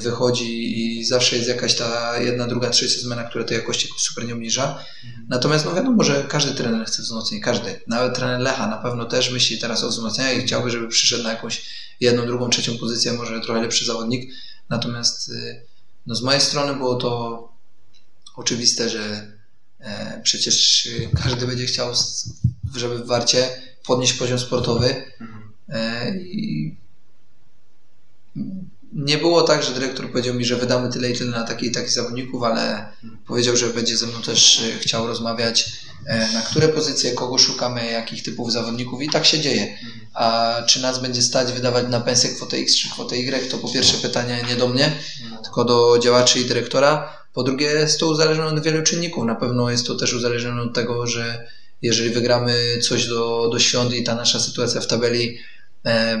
wychodzi 0.00 0.80
i 0.80 1.04
zawsze 1.04 1.36
jest 1.36 1.48
jakaś 1.48 1.74
ta 1.74 2.18
jedna, 2.20 2.46
druga, 2.46 2.70
trzecia 2.70 3.00
zmiana, 3.00 3.24
która 3.24 3.44
tej 3.44 3.56
jakości 3.56 3.86
jakoś 3.88 4.02
super 4.02 4.26
nie 4.26 4.34
obniża. 4.34 4.84
Natomiast 5.28 5.64
no 5.64 5.74
wiadomo, 5.74 6.02
że 6.02 6.24
każdy 6.28 6.54
trener 6.54 6.86
chce 6.86 7.02
wzmocnień, 7.02 7.40
każdy. 7.40 7.80
Nawet 7.86 8.14
trener 8.14 8.40
Lecha 8.40 8.66
na 8.66 8.76
pewno 8.78 9.04
też 9.04 9.30
myśli 9.30 9.58
teraz 9.58 9.84
o 9.84 9.88
wzmocnieniach 9.88 10.36
i 10.36 10.46
chciałby, 10.46 10.70
żeby 10.70 10.88
przyszedł 10.88 11.22
na 11.22 11.30
jakąś 11.30 11.66
jedną, 12.00 12.26
drugą, 12.26 12.50
trzecią 12.50 12.78
pozycję, 12.78 13.12
może 13.12 13.40
trochę 13.40 13.62
lepszy 13.62 13.84
zawodnik. 13.84 14.32
Natomiast 14.68 15.28
y, 15.28 15.62
no 16.06 16.14
z 16.14 16.22
mojej 16.22 16.40
strony 16.40 16.74
było 16.74 16.94
to 16.94 17.48
oczywiste, 18.36 18.88
że 18.88 19.32
e, 19.80 20.20
przecież 20.24 20.86
y, 20.86 21.08
każdy 21.22 21.46
będzie 21.46 21.66
chciał, 21.66 21.92
żeby 22.76 22.98
w 22.98 23.06
Warcie 23.06 23.48
podnieść 23.86 24.12
poziom 24.12 24.38
sportowy 24.38 25.04
Mhm. 25.20 25.52
e, 25.68 26.16
i 26.18 26.76
nie 28.94 29.18
było 29.18 29.42
tak, 29.42 29.62
że 29.62 29.72
dyrektor 29.72 30.10
powiedział 30.10 30.34
mi, 30.34 30.44
że 30.44 30.56
wydamy 30.56 30.92
tyle 30.92 31.10
i 31.10 31.18
tyle 31.18 31.30
na 31.30 31.44
takich 31.44 31.70
i 31.70 31.72
takich 31.72 31.90
zawodników, 31.90 32.42
ale 32.42 32.86
powiedział, 33.26 33.56
że 33.56 33.66
będzie 33.66 33.96
ze 33.96 34.06
mną 34.06 34.22
też 34.22 34.60
e, 34.60 34.78
chciał 34.78 35.06
rozmawiać, 35.06 35.72
e, 36.06 36.32
na 36.32 36.40
które 36.40 36.68
pozycje, 36.68 37.12
kogo 37.12 37.38
szukamy, 37.38 37.90
jakich 37.90 38.22
typów 38.22 38.52
zawodników 38.52 39.02
i 39.02 39.08
tak 39.08 39.24
się 39.24 39.40
dzieje. 39.40 39.78
A 40.14 40.54
czy 40.66 40.82
nas 40.82 40.98
będzie 40.98 41.22
stać 41.22 41.52
wydawać 41.52 41.84
na 41.88 42.00
pensję 42.00 42.30
kwotę 42.30 42.56
X 42.56 42.76
czy 42.76 42.90
kwotę 42.90 43.16
Y, 43.16 43.50
to 43.50 43.58
po 43.58 43.72
pierwsze 43.72 43.98
pytanie 43.98 44.44
nie 44.48 44.56
do 44.56 44.68
mnie, 44.68 44.92
tylko 45.42 45.64
do 45.64 45.98
działaczy 45.98 46.40
i 46.40 46.44
dyrektora. 46.44 47.12
Po 47.32 47.42
drugie 47.42 47.66
jest 47.66 48.00
to 48.00 48.06
uzależnione 48.06 48.50
od 48.50 48.62
wielu 48.62 48.82
czynników. 48.82 49.24
Na 49.24 49.34
pewno 49.34 49.70
jest 49.70 49.86
to 49.86 49.94
też 49.94 50.12
uzależnione 50.12 50.62
od 50.62 50.74
tego, 50.74 51.06
że 51.06 51.48
jeżeli 51.82 52.10
wygramy 52.10 52.78
coś 52.82 53.06
do, 53.06 53.48
do 53.52 53.58
świąt 53.58 53.94
i 53.94 54.04
ta 54.04 54.14
nasza 54.14 54.40
sytuacja 54.40 54.80
w 54.80 54.86
tabeli 54.86 55.38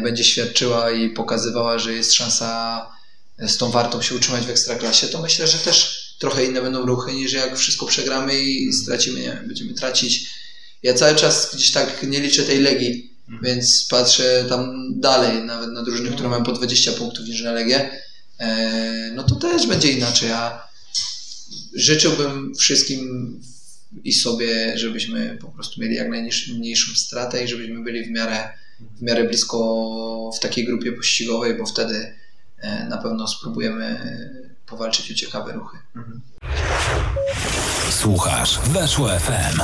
będzie 0.02 0.24
świadczyła 0.24 0.90
i 0.90 1.10
pokazywała, 1.10 1.78
że 1.78 1.92
jest 1.92 2.12
szansa 2.12 2.80
z 3.38 3.56
tą 3.56 3.70
wartą 3.70 4.02
się 4.02 4.14
utrzymać 4.14 4.46
w 4.46 4.50
ekstraklasie, 4.50 5.06
to 5.06 5.22
myślę, 5.22 5.46
że 5.46 5.58
też 5.58 6.04
trochę 6.18 6.44
inne 6.44 6.62
będą 6.62 6.86
ruchy 6.86 7.12
niż 7.12 7.32
jak 7.32 7.58
wszystko 7.58 7.86
przegramy 7.86 8.40
i 8.40 8.72
stracimy, 8.72 9.20
nie 9.20 9.26
wiem, 9.26 9.46
będziemy 9.46 9.74
tracić. 9.74 10.26
Ja 10.82 10.94
cały 10.94 11.16
czas 11.16 11.50
gdzieś 11.54 11.72
tak 11.72 12.02
nie 12.02 12.20
liczę 12.20 12.42
tej 12.42 12.60
Legii, 12.60 13.10
więc 13.42 13.86
patrzę 13.90 14.44
tam 14.48 14.92
dalej, 15.00 15.42
nawet 15.42 15.70
na 15.70 15.82
drużyny, 15.82 16.10
które 16.10 16.28
mają 16.28 16.44
po 16.44 16.52
20 16.52 16.92
punktów 16.92 17.26
niż 17.26 17.42
na 17.42 17.52
Legię, 17.52 17.90
e, 18.38 19.12
no 19.14 19.22
to 19.22 19.34
też 19.34 19.66
będzie 19.66 19.92
inaczej. 19.92 20.28
Ja 20.28 20.62
życzyłbym 21.74 22.54
wszystkim 22.54 23.40
i 24.04 24.12
sobie, 24.12 24.78
żebyśmy 24.78 25.38
po 25.40 25.48
prostu 25.48 25.80
mieli 25.80 25.94
jak 25.94 26.08
najmniejszą 26.08 26.94
stratę 26.96 27.44
i 27.44 27.48
żebyśmy 27.48 27.82
byli 27.82 28.04
w 28.04 28.10
miarę, 28.10 28.48
w 28.80 29.02
miarę 29.02 29.24
blisko 29.24 30.30
w 30.36 30.40
takiej 30.40 30.64
grupie 30.64 30.92
pościgowej, 30.92 31.58
bo 31.58 31.66
wtedy 31.66 32.14
e, 32.58 32.88
na 32.88 32.96
pewno 32.96 33.28
spróbujemy 33.28 34.00
powalczyć 34.66 35.10
o 35.10 35.14
ciekawe 35.14 35.52
ruchy. 35.52 35.78
Słuchasz 37.90 38.60
Weszło 38.60 39.08
FM. 39.08 39.60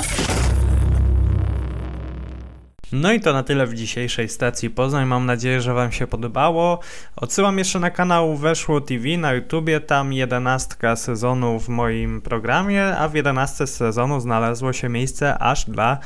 No 2.93 3.13
i 3.13 3.21
to 3.21 3.33
na 3.33 3.43
tyle 3.43 3.67
w 3.67 3.75
dzisiejszej 3.75 4.29
stacji 4.29 4.71
Poznań. 4.71 5.07
Mam 5.07 5.27
nadzieję, 5.27 5.61
że 5.61 5.75
Wam 5.75 5.93
się 5.93 6.07
podobało. 6.07 6.81
Odsyłam 7.17 7.59
jeszcze 7.59 7.81
na 7.81 7.91
kanał 7.91 8.37
Weszło 8.37 8.81
TV 8.81 9.19
na 9.19 9.33
YouTubie. 9.33 9.81
Tam 9.81 10.13
jedenastka 10.13 10.97
sezonu 10.97 11.61
w 11.61 11.69
moim 11.69 12.23
programie, 12.23 12.97
a 12.97 13.09
w 13.09 13.15
jedenastce 13.15 13.67
sezonu 13.67 14.21
znalazło 14.21 14.73
się 14.73 14.89
miejsce 14.89 15.39
aż 15.39 15.65
dla 15.65 15.99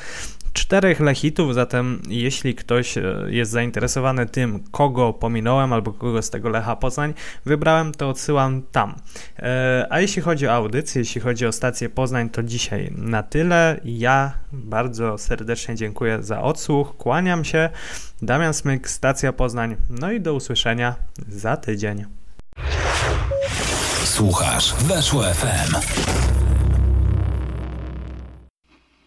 czterech 0.55 1.01
lechitów, 1.01 1.55
zatem 1.55 2.03
jeśli 2.09 2.55
ktoś 2.55 2.99
e, 2.99 3.03
jest 3.29 3.51
zainteresowany 3.51 4.27
tym, 4.27 4.65
kogo 4.71 5.13
pominąłem 5.13 5.73
albo 5.73 5.93
kogo 5.93 6.23
z 6.23 6.31
tego 6.31 6.49
Lecha 6.49 6.77
Poznań 6.77 7.15
wybrałem, 7.45 7.93
to 7.93 8.09
odsyłam 8.09 8.63
tam. 8.73 8.95
E, 9.39 9.87
A 9.91 10.01
jeśli 10.01 10.23
chodzi 10.23 10.47
o 10.47 10.53
audycję, 10.53 10.99
jeśli 10.99 11.21
chodzi 11.21 11.47
o 11.47 11.53
stację 11.53 11.89
Poznań, 11.89 12.31
to 12.31 12.43
dzisiaj 12.43 12.93
na 12.97 13.23
tyle. 13.23 13.81
Ja 13.85 14.33
bardzo 14.53 15.19
serdecznie 15.19 15.75
dziękuję 15.75 16.23
za 16.23 16.43
odsłuch, 16.43 16.97
kłaniam 16.97 17.45
się. 17.45 17.71
Damian 18.23 18.55
Smyk, 18.55 18.89
stacja 18.89 19.33
Poznań. 19.33 19.77
No 19.91 20.13
i 20.13 20.21
do 20.21 20.35
usłyszenia 20.35 20.95
za 21.29 21.57
tydzień. 21.57 22.05
Słuchasz 24.05 24.75
Weszło 24.75 25.23
FM. 25.23 25.75